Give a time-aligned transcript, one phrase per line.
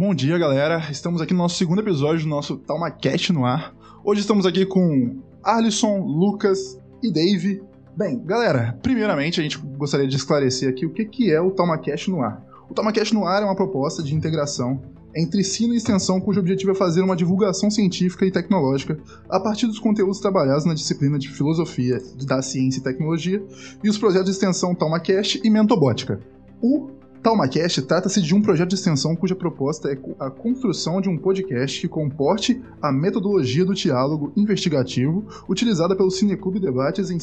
[0.00, 0.88] Bom dia, galera.
[0.90, 3.74] Estamos aqui no nosso segundo episódio do nosso TalmaCast no ar.
[4.02, 7.62] Hoje estamos aqui com Alisson, Lucas e Dave.
[7.94, 12.10] Bem, galera, primeiramente a gente gostaria de esclarecer aqui o que que é o TalmaCast
[12.10, 12.42] no ar.
[12.70, 14.80] O TalmaCast no ar é uma proposta de integração
[15.14, 18.98] entre ensino e extensão cujo objetivo é fazer uma divulgação científica e tecnológica
[19.28, 23.44] a partir dos conteúdos trabalhados na disciplina de filosofia da ciência e tecnologia
[23.84, 26.18] e os projetos de extensão TalmaCast e Mentobótica.
[26.62, 26.88] O
[27.22, 31.80] TalmaCast trata-se de um projeto de extensão cuja proposta é a construção de um podcast
[31.80, 37.18] que comporte a metodologia do diálogo investigativo utilizada pelo Cineclube Debates em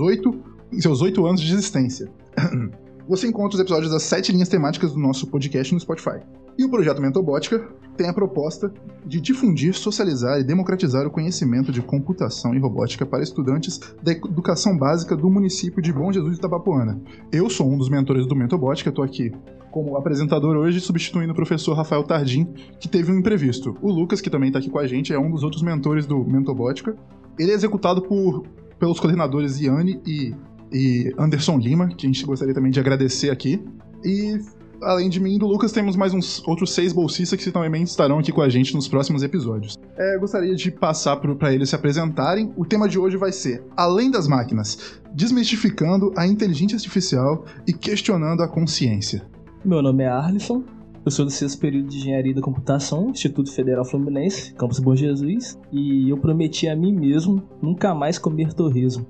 [0.00, 0.40] oito,
[0.72, 2.10] em seus oito anos de existência.
[3.06, 6.20] Você encontra os episódios das sete linhas temáticas do nosso podcast no Spotify.
[6.58, 8.72] E o projeto Mentobótica tem a proposta
[9.04, 14.76] de difundir, socializar e democratizar o conhecimento de computação e robótica para estudantes da educação
[14.76, 17.00] básica do município de Bom Jesus de Itabapoana.
[17.30, 19.32] Eu sou um dos mentores do Mentobótica, estou aqui
[19.70, 22.46] como apresentador hoje, substituindo o professor Rafael Tardim,
[22.78, 23.74] que teve um imprevisto.
[23.80, 26.22] O Lucas, que também está aqui com a gente, é um dos outros mentores do
[26.22, 26.94] Mentobótica.
[27.38, 28.44] Ele é executado por,
[28.78, 30.34] pelos coordenadores Iane e,
[30.70, 33.64] e Anderson Lima, que a gente gostaria também de agradecer aqui.
[34.04, 34.38] E
[34.82, 38.18] além de mim e do Lucas, temos mais uns outros seis bolsistas que também estarão
[38.18, 39.76] aqui com a gente nos próximos episódios.
[39.96, 42.52] É, gostaria de passar para eles se apresentarem.
[42.56, 48.42] O tema de hoje vai ser Além das Máquinas, desmistificando a inteligência artificial e questionando
[48.42, 49.24] a consciência.
[49.64, 50.64] Meu nome é Arlisson.
[51.04, 55.58] Eu sou do sexto período de Engenharia da Computação, Instituto Federal Fluminense, Campus Bom Jesus,
[55.72, 59.04] e eu prometi a mim mesmo nunca mais comer torresmo.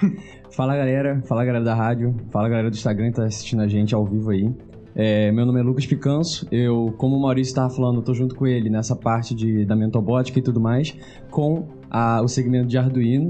[0.50, 3.94] Fala galera, fala galera da rádio, fala galera do Instagram que tá assistindo a gente
[3.94, 4.52] ao vivo aí.
[5.00, 8.48] É, meu nome é Lucas Picanso, eu, como o Maurício estava falando, tô junto com
[8.48, 10.92] ele nessa parte de, da mentobótica e tudo mais,
[11.30, 13.28] com a- o segmento de Arduino.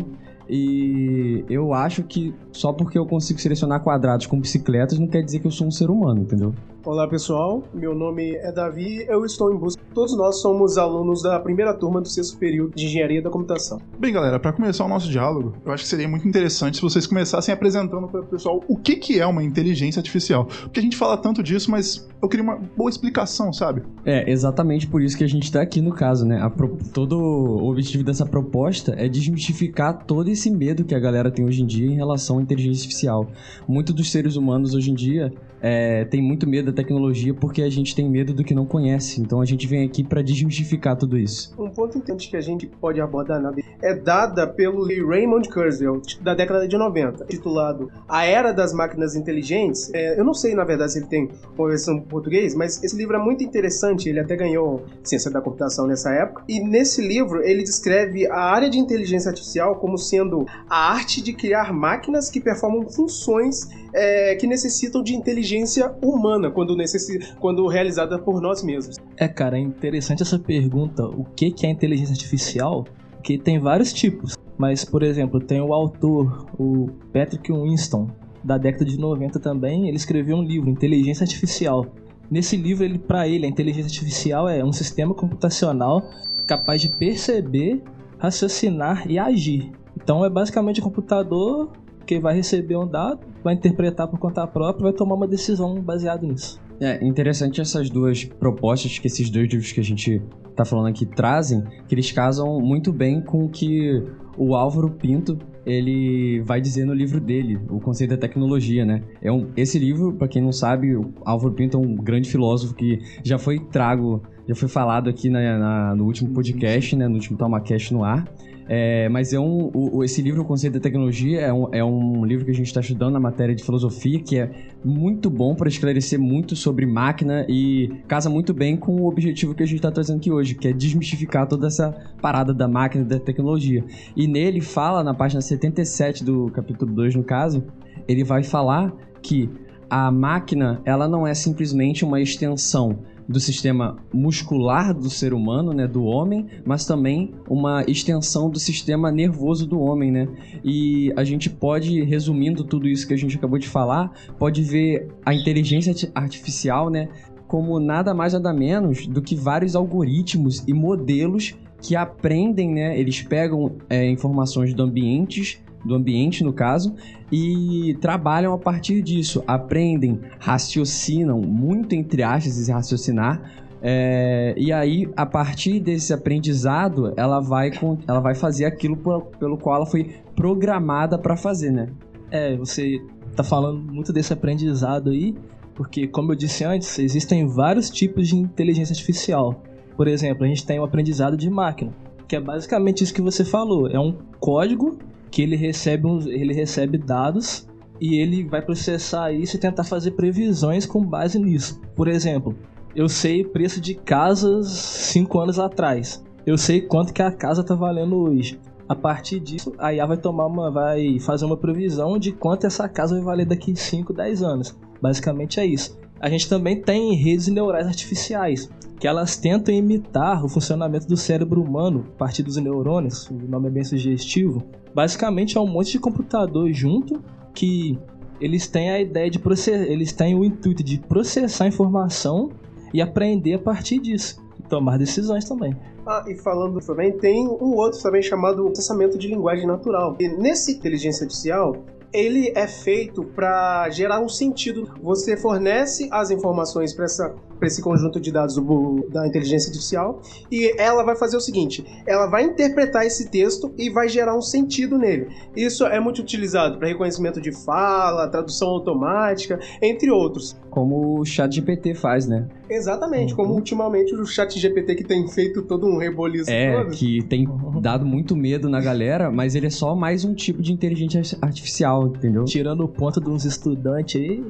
[0.48, 5.40] E eu acho que só porque eu consigo selecionar quadrados com bicicletas não quer dizer
[5.40, 6.54] que eu sou um ser humano, entendeu?
[6.90, 9.82] Olá pessoal, meu nome é Davi, eu estou em busca.
[9.92, 13.78] Todos nós somos alunos da primeira turma do sexto período de Engenharia da Computação.
[13.98, 17.06] Bem, galera, para começar o nosso diálogo, eu acho que seria muito interessante se vocês
[17.06, 20.46] começassem apresentando para o pessoal o que, que é uma inteligência artificial.
[20.46, 23.82] Porque a gente fala tanto disso, mas eu queria uma boa explicação, sabe?
[24.06, 26.40] É, exatamente por isso que a gente tá aqui no caso, né?
[26.40, 31.30] A pro- Todo o objetivo dessa proposta é desmistificar todo esse medo que a galera
[31.30, 33.26] tem hoje em dia em relação à inteligência artificial.
[33.68, 37.94] Muitos dos seres humanos hoje em dia é, tem muito medo tecnologia porque a gente
[37.94, 39.20] tem medo do que não conhece.
[39.20, 41.52] Então a gente vem aqui para desmistificar tudo isso.
[41.58, 43.52] Um ponto importante que a gente pode abordar na
[43.82, 49.90] é dada pelo Raymond Kurzweil, da década de 90, titulado A Era das Máquinas Inteligentes.
[49.94, 52.96] É, eu não sei, na verdade, se ele tem uma versão em português, mas esse
[52.96, 56.44] livro é muito interessante, ele até ganhou ciência da computação nessa época.
[56.48, 61.32] E nesse livro ele descreve a área de inteligência artificial como sendo a arte de
[61.32, 68.18] criar máquinas que performam funções é, que necessitam de inteligência humana quando, necessi quando realizada
[68.18, 68.96] por nós mesmos.
[69.16, 72.84] É, cara, é interessante essa pergunta, o que que é inteligência artificial?
[73.12, 78.08] Porque tem vários tipos, mas, por exemplo, tem o autor, o Patrick Winston,
[78.42, 81.86] da década de 90 também, ele escreveu um livro, Inteligência Artificial.
[82.30, 86.10] Nesse livro, ele, para ele, a inteligência artificial é um sistema computacional
[86.46, 87.82] capaz de perceber,
[88.18, 89.70] raciocinar e agir.
[89.96, 91.72] Então é basicamente um computador
[92.08, 96.26] que vai receber um dado, vai interpretar por conta própria vai tomar uma decisão baseada
[96.26, 96.58] nisso.
[96.80, 100.22] É interessante essas duas propostas que esses dois livros que a gente
[100.56, 104.02] tá falando aqui trazem, que eles casam muito bem com o que
[104.36, 105.36] o Álvaro Pinto
[105.66, 109.02] ele vai dizer no livro dele, o conceito da tecnologia, né?
[109.20, 112.74] É um, esse livro, para quem não sabe, o Álvaro Pinto é um grande filósofo
[112.74, 117.06] que já foi trago, já foi falado aqui na, na- no último podcast, né?
[117.06, 118.24] No último TalmaCast no ar.
[118.68, 122.24] É, mas é um, o- esse livro, o Conceito da Tecnologia, é um, é um
[122.24, 124.50] livro que a gente está estudando na matéria de filosofia, que é
[124.84, 129.62] muito bom para esclarecer muito sobre máquina e casa muito bem com o objetivo que
[129.62, 133.06] a gente está trazendo aqui hoje, que é desmistificar toda essa parada da máquina e
[133.08, 133.82] da tecnologia.
[134.14, 137.64] E nele fala, na página 77 do capítulo 2, no caso,
[138.06, 138.92] ele vai falar
[139.22, 139.48] que
[139.88, 142.98] a máquina, ela não é simplesmente uma extensão
[143.28, 149.12] do sistema muscular do ser humano, né, do homem, mas também uma extensão do sistema
[149.12, 150.28] nervoso do homem, né?
[150.64, 155.08] E a gente pode, resumindo tudo isso que a gente acabou de falar, pode ver
[155.26, 157.08] a inteligência arti- artificial, né,
[157.46, 162.98] como nada mais nada menos do que vários algoritmos e modelos que aprendem, né?
[162.98, 166.94] Eles pegam é, informações do ambientes, do ambiente no caso,
[167.30, 173.40] e trabalham a partir disso, aprendem, raciocinam, muito entre aspas, raciocinar,
[173.80, 177.70] é, e aí, a partir desse aprendizado, ela vai,
[178.06, 181.88] ela vai fazer aquilo por, pelo qual ela foi programada para fazer, né?
[182.30, 183.00] É, você
[183.36, 185.34] tá falando muito desse aprendizado aí,
[185.74, 189.62] porque, como eu disse antes, existem vários tipos de inteligência artificial.
[189.96, 191.92] Por exemplo, a gente tem o aprendizado de máquina,
[192.26, 193.88] que é basicamente isso que você falou.
[193.88, 194.98] É um código
[195.30, 197.68] que ele recebe, uns, ele recebe dados
[198.00, 201.80] e ele vai processar isso e tentar fazer previsões com base nisso.
[201.94, 202.56] Por exemplo,
[202.94, 206.24] eu sei preço de casas 5 anos atrás.
[206.46, 208.58] Eu sei quanto que a casa tá valendo hoje.
[208.88, 212.88] A partir disso, a IA vai tomar uma vai fazer uma previsão de quanto essa
[212.88, 214.78] casa vai valer daqui 5, 10 anos.
[215.00, 215.98] Basicamente é isso.
[216.20, 221.62] A gente também tem redes neurais artificiais, que elas tentam imitar o funcionamento do cérebro
[221.62, 224.62] humano a partir dos neurônios, o nome é bem sugestivo.
[224.94, 227.22] Basicamente é um monte de computador junto
[227.54, 227.98] que
[228.40, 232.50] eles têm a ideia de processar, eles têm o intuito de processar informação
[232.92, 234.40] e aprender a partir disso.
[234.58, 235.76] E tomar decisões também.
[236.06, 240.16] Ah, e falando também, tem um outro também chamado processamento de linguagem natural.
[240.18, 241.76] E nesse inteligência artificial,
[242.12, 244.88] ele é feito para gerar um sentido.
[245.02, 250.20] Você fornece as informações para essa para esse conjunto de dados do, da inteligência artificial
[250.50, 254.42] e ela vai fazer o seguinte: ela vai interpretar esse texto e vai gerar um
[254.42, 255.28] sentido nele.
[255.56, 260.56] Isso é muito utilizado para reconhecimento de fala, tradução automática, entre outros.
[260.70, 262.46] Como o Chat GPT faz, né?
[262.70, 266.90] Exatamente, como ultimamente o Chat GPT que tem feito todo um reboliço É, todo.
[266.90, 267.48] que tem
[267.80, 272.06] dado muito medo na galera, mas ele é só mais um tipo de inteligência artificial,
[272.08, 272.44] entendeu?
[272.44, 274.44] Tirando o ponto de uns estudantes aí.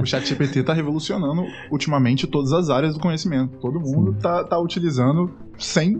[0.00, 1.89] O ChatGPT tá revolucionando ultimamente
[2.26, 3.56] todas as áreas do conhecimento.
[3.58, 5.98] Todo mundo tá, tá utilizando sem.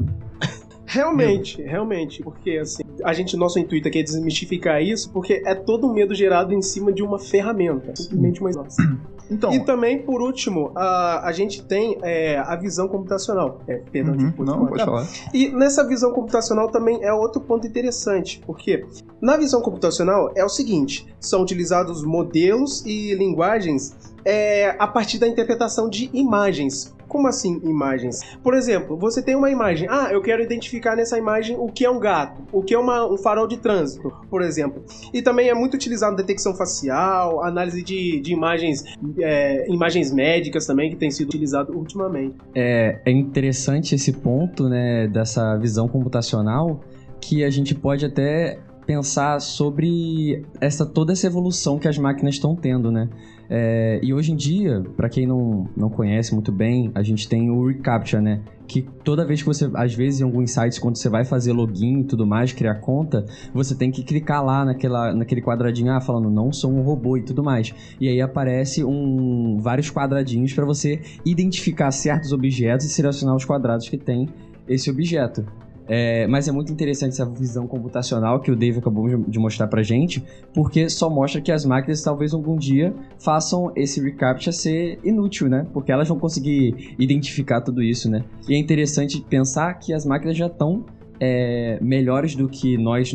[0.87, 5.87] Realmente, realmente, porque assim, a gente, nosso intuito aqui é desmistificar isso, porque é todo
[5.87, 8.50] um medo gerado em cima de uma ferramenta, simplesmente uma
[9.31, 13.60] Então, E também, por último, a, a gente tem é, a visão computacional.
[13.69, 15.06] É, perdão, uhum, tipo, não, pode falar.
[15.32, 18.84] E nessa visão computacional também é outro ponto interessante, porque
[19.22, 25.26] na visão computacional é o seguinte: são utilizados modelos e linguagens é, a partir da
[25.26, 26.94] interpretação de imagens.
[27.08, 28.20] Como assim imagens?
[28.40, 29.88] Por exemplo, você tem uma imagem.
[29.90, 33.05] Ah, eu quero identificar nessa imagem o que é um gato, o que é uma,
[33.12, 34.84] um farol de trânsito, por exemplo.
[35.12, 38.84] E também é muito utilizado detecção facial, análise de, de imagens,
[39.19, 42.37] é, imagens médicas também, que tem sido utilizado ultimamente.
[42.55, 46.81] É, é interessante esse ponto, né, dessa visão computacional,
[47.20, 52.56] que a gente pode até pensar sobre essa toda essa evolução que as máquinas estão
[52.56, 53.08] tendo, né?
[53.52, 57.50] É, e hoje em dia, para quem não, não conhece muito bem, a gente tem
[57.50, 58.43] o reCAPTCHA, né?
[58.69, 62.02] Que toda vez que você, às vezes em alguns sites, quando você vai fazer login
[62.02, 66.31] e tudo mais, criar conta, você tem que clicar lá naquela, naquele quadradinho, ah, falando
[66.31, 67.75] não sou um robô e tudo mais.
[68.00, 73.88] E aí aparece um, vários quadradinhos para você identificar certos objetos e selecionar os quadrados
[73.88, 74.29] que tem
[74.69, 75.44] esse objeto.
[75.92, 79.82] É, mas é muito interessante essa visão computacional que o Dave acabou de- mostrar pra
[79.82, 80.22] gente,
[80.54, 85.66] porque só mostra que as máquinas talvez algum dia façam esse reCAPTCHA ser inútil, né?
[85.72, 88.25] Porque elas vão conseguir identificar tudo isso, né?
[88.48, 90.85] E é interessante pensar que as máquinas já estão
[91.18, 93.12] é, melhores do que nós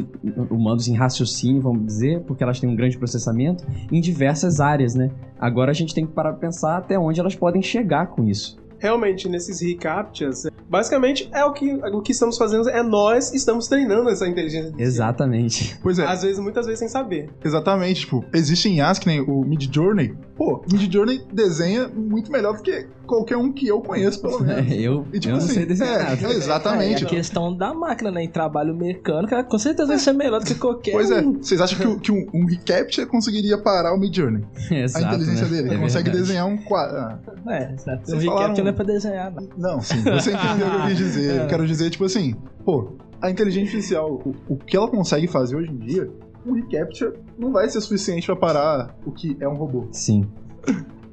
[0.51, 5.11] humanos em raciocínio, vamos dizer, porque elas têm um grande processamento em diversas áreas, né?
[5.39, 8.59] Agora a gente tem que parar pra pensar até onde elas podem chegar com isso.
[8.85, 14.11] Realmente, nesses reCAPTCHAs, basicamente é o que, o que estamos fazendo, é nós estamos treinando
[14.11, 14.87] essa inteligência artificial.
[14.87, 15.79] Exatamente.
[15.81, 17.29] Pois é, Às vezes, muitas vezes sem saber.
[17.43, 18.01] exatamente.
[18.01, 20.13] Tipo, existem IAs que nem o Midjourney.
[20.35, 24.71] Pô, o Midjourney desenha muito melhor do que qualquer um que eu conheço, pelo menos.
[24.71, 27.03] É, eu, E, tipo eu não assim, sei desenhar é, é, exatamente.
[27.03, 28.23] É a questão da máquina, né?
[28.23, 31.33] Em trabalho mecânico, ela com certeza vai ser melhor do que qualquer Pois é, um.
[31.41, 34.43] vocês acham que, o- que um, um reCAPTCHA conseguiria parar o Midjourney?
[34.71, 35.49] Exato, a inteligência né?
[35.51, 35.69] dele.
[35.69, 36.17] É Ele consegue verdade.
[36.27, 36.97] desenhar um quadro.
[36.97, 38.01] Ah, É, exato.
[38.03, 39.47] O Vocês recap falaram- não é pra desenhar, não.
[39.57, 41.41] Não, sim, você entendeu o que eu quis dizer.
[41.41, 42.35] Eu quero dizer, tipo assim,
[42.65, 46.09] pô, a inteligência artificial, o, o que ela consegue fazer hoje em dia,
[46.45, 49.87] um reCAPTCHA não vai ser suficiente pra parar o que é um robô.
[49.91, 50.25] Sim.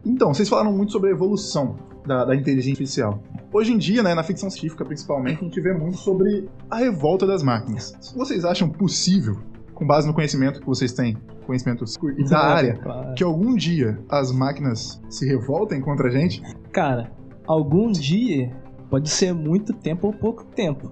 [0.04, 3.23] Então, vocês falaram muito sobre a evolução da, da inteligência artificial.
[3.52, 7.26] Hoje em dia, né, na ficção científica principalmente, a gente vê muito sobre a revolta
[7.26, 7.94] das máquinas.
[8.16, 9.37] Vocês acham possível,
[9.75, 11.16] com base no conhecimento que vocês têm,
[11.47, 11.85] conhecimento
[12.28, 13.14] da área, Claro.
[13.14, 16.42] que algum dia as máquinas se revoltem contra a gente?
[16.73, 17.12] Cara,
[17.47, 18.50] algum dia
[18.90, 20.90] pode ser muito tempo ou pouco tempo.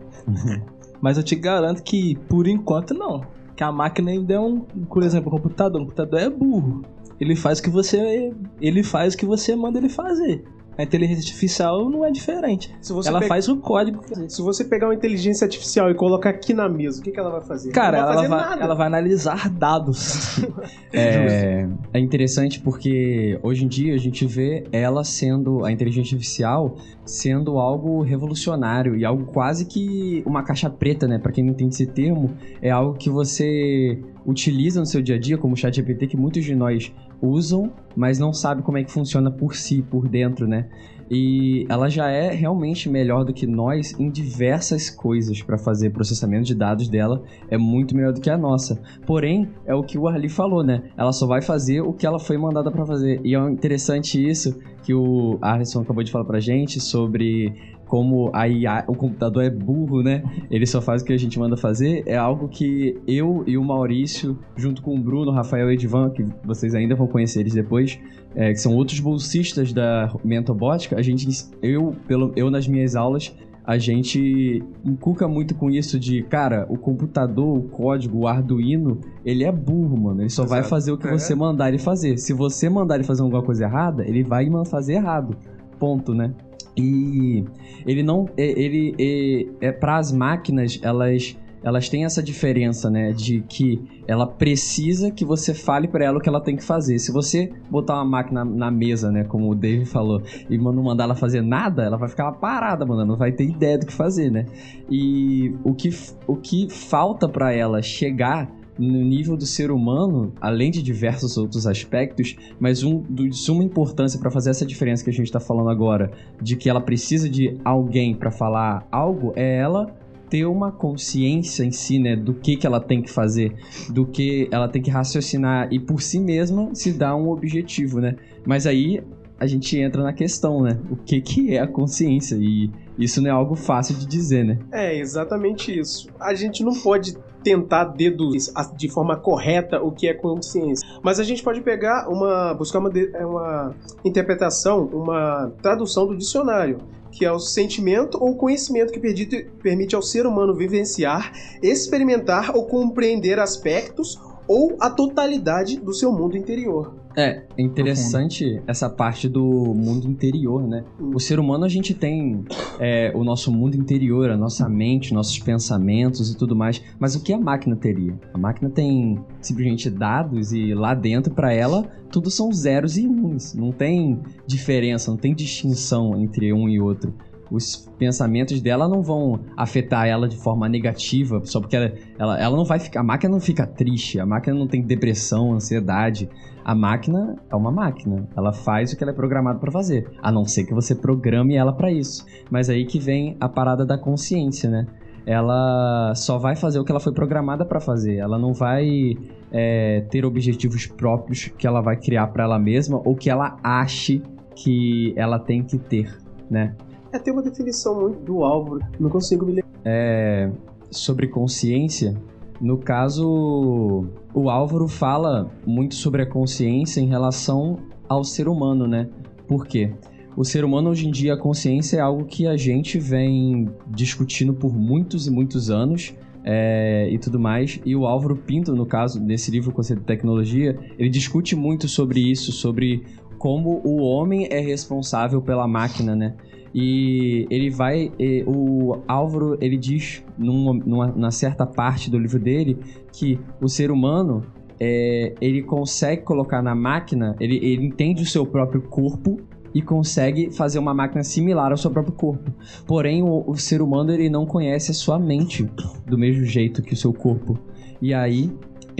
[1.00, 3.22] Mas eu te garanto que, por enquanto, não.
[3.56, 4.60] Que a máquina ainda é um.
[4.60, 5.80] Por exemplo, o computador.
[5.80, 6.82] O computador é burro.
[7.20, 8.32] Ele faz o que você.
[8.60, 10.42] Ele faz o que você manda ele fazer.
[10.78, 12.74] A inteligência artificial não é diferente.
[12.80, 14.00] Se você ela pe- faz o código.
[14.28, 17.28] Se você pegar uma inteligência artificial e colocar aqui na mesa, o que, que ela
[17.28, 17.70] vai fazer?
[17.70, 20.40] Cara, vai ela fazer vai, ela vai analisar dados.
[20.92, 26.76] É, é interessante porque hoje em dia a gente vê ela sendo, a inteligência artificial,
[27.04, 31.18] sendo algo revolucionário e algo quase que uma caixa preta, né?
[31.18, 35.18] Pra quem não entende esse termo, é algo que você utiliza no seu dia a
[35.18, 38.90] dia, como o ChatGPT, que muitos de nós usam, mas não sabe como é que
[38.90, 40.68] funciona por si, por dentro, né?
[41.10, 46.44] E ela já é realmente melhor do que nós em diversas coisas para fazer processamento
[46.44, 48.80] de dados dela, é muito melhor do que a nossa.
[49.04, 50.84] Porém, é o que o Arli falou, né?
[50.96, 53.20] Ela só vai fazer o que ela foi mandada para fazer.
[53.24, 57.52] E é interessante isso que o Arlisson acabou de falar pra gente sobre
[57.90, 60.22] como a IA, o computador é burro, né?
[60.48, 62.04] Ele só faz o que a gente manda fazer.
[62.06, 66.24] É algo que eu e o Maurício, junto com o Bruno, Rafael e Edvan, que
[66.44, 67.98] vocês ainda vão conhecer eles depois,
[68.36, 71.26] é, que são outros bolsistas da Mentobótica, a gente,
[71.60, 76.78] eu, pelo, eu nas minhas aulas, a gente inculca muito com isso de, cara, o
[76.78, 80.22] computador, o código, o Arduino, ele é burro, mano.
[80.22, 80.70] Ele só vai Exato.
[80.70, 81.18] fazer o que É.
[81.18, 82.18] você mandar ele fazer.
[82.18, 85.36] Se você mandar ele fazer alguma coisa errada, ele vai fazer errado.
[85.76, 86.32] Ponto, né?
[86.76, 87.44] E
[87.86, 88.28] ele não.
[88.36, 91.36] é- Ele é, para as máquinas, elas.
[91.62, 93.12] Elas têm essa diferença, né?
[93.12, 96.98] De que ela precisa que você fale pra ela o que ela tem que fazer.
[96.98, 99.24] Se você botar uma máquina na mesa, né?
[99.24, 103.04] Como o Dave falou, e não mandar ela fazer nada, ela vai ficar parada, mano.
[103.04, 104.46] Não vai ter ideia do que fazer, né?
[104.90, 105.90] E o que,
[106.26, 108.50] o que falta pra ela chegar
[108.80, 114.18] no nível do ser humano, além de diversos outros aspectos, mas um de suma importância
[114.18, 116.10] para fazer essa diferença que a gente está falando agora,
[116.40, 119.94] de que ela precisa de alguém para falar algo, é ela
[120.30, 123.52] ter uma consciência em si, né, do que que ela tem que fazer,
[123.90, 128.16] do que ela tem que raciocinar e por si mesma se dar um objetivo, né?
[128.46, 129.02] Mas aí
[129.38, 130.78] a gente entra na questão, né?
[130.88, 134.58] O que que é a consciência e isso não é algo fácil de dizer, né?
[134.72, 136.08] É, exatamente isso.
[136.20, 140.86] A gente não pode tentar deduzir de forma correta o que é consciência.
[141.02, 142.54] Mas a gente pode pegar uma.
[142.54, 146.78] buscar uma, é uma interpretação, uma tradução do dicionário.
[147.12, 153.40] Que é o sentimento ou conhecimento que permite ao ser humano vivenciar, experimentar ou compreender
[153.40, 154.16] aspectos
[154.46, 156.99] ou a totalidade do seu mundo interior.
[157.16, 159.42] É, é interessante essa parte do
[159.74, 160.84] mundo interior, né?
[160.98, 162.44] O ser humano, a gente tem
[162.78, 166.80] é, o nosso mundo interior, a nossa mente, nossos pensamentos e tudo mais.
[166.98, 168.18] Mas o que a máquina teria?
[168.32, 173.54] A máquina tem simplesmente dados e lá dentro, pra ela, tudo são zeros e uns.
[173.54, 177.12] Não tem diferença, não tem distinção entre um e outro.
[177.50, 182.56] Os pensamentos dela não vão afetar ela de forma negativa, só porque ela, ela, ela
[182.56, 183.00] não vai ficar.
[183.00, 186.28] A máquina não fica triste, a máquina não tem depressão, ansiedade.
[186.64, 188.28] A máquina é uma máquina.
[188.36, 190.10] Ela faz o que ela é programada para fazer.
[190.22, 192.24] A não ser que você programe ela para isso.
[192.50, 194.86] Mas aí que vem a parada da consciência, né?
[195.26, 198.16] Ela só vai fazer o que ela foi programada para fazer.
[198.16, 199.16] Ela não vai
[199.52, 204.22] é, ter objetivos próprios que ela vai criar para ela mesma ou que ela ache
[204.54, 206.18] que ela tem que ter,
[206.50, 206.74] né?
[207.12, 209.70] É, tem uma definição muito do Álvaro, não consigo me lembrar.
[209.84, 210.50] é,
[210.90, 212.14] sobre consciência,
[212.60, 219.08] no caso, o Álvaro fala muito sobre a consciência em relação ao ser humano, né?
[219.46, 219.92] Por quê?
[220.36, 224.54] O ser humano hoje em dia, a consciência é algo que a gente vem discutindo
[224.54, 226.14] por muitos e muitos anos.
[226.44, 227.80] é, e tudo mais.
[227.84, 232.20] E o Álvaro Pinto, no caso, nesse livro Conceito de Tecnologia, ele discute muito sobre
[232.20, 233.04] isso, sobre
[233.38, 236.34] como o homem é responsável pela máquina, né?
[236.74, 238.12] E ele vai.
[238.18, 242.78] e o Álvaro ele diz numa, numa, numa certa parte do livro dele
[243.12, 244.44] que o ser humano
[244.78, 249.38] é, ele consegue colocar na máquina, ele, ele entende o seu próprio corpo
[249.74, 252.52] e consegue fazer uma máquina similar ao seu próprio corpo.
[252.86, 255.68] Porém, o, o ser humano ele não conhece a sua mente
[256.06, 257.58] do mesmo jeito que o seu corpo.
[258.00, 258.50] E aí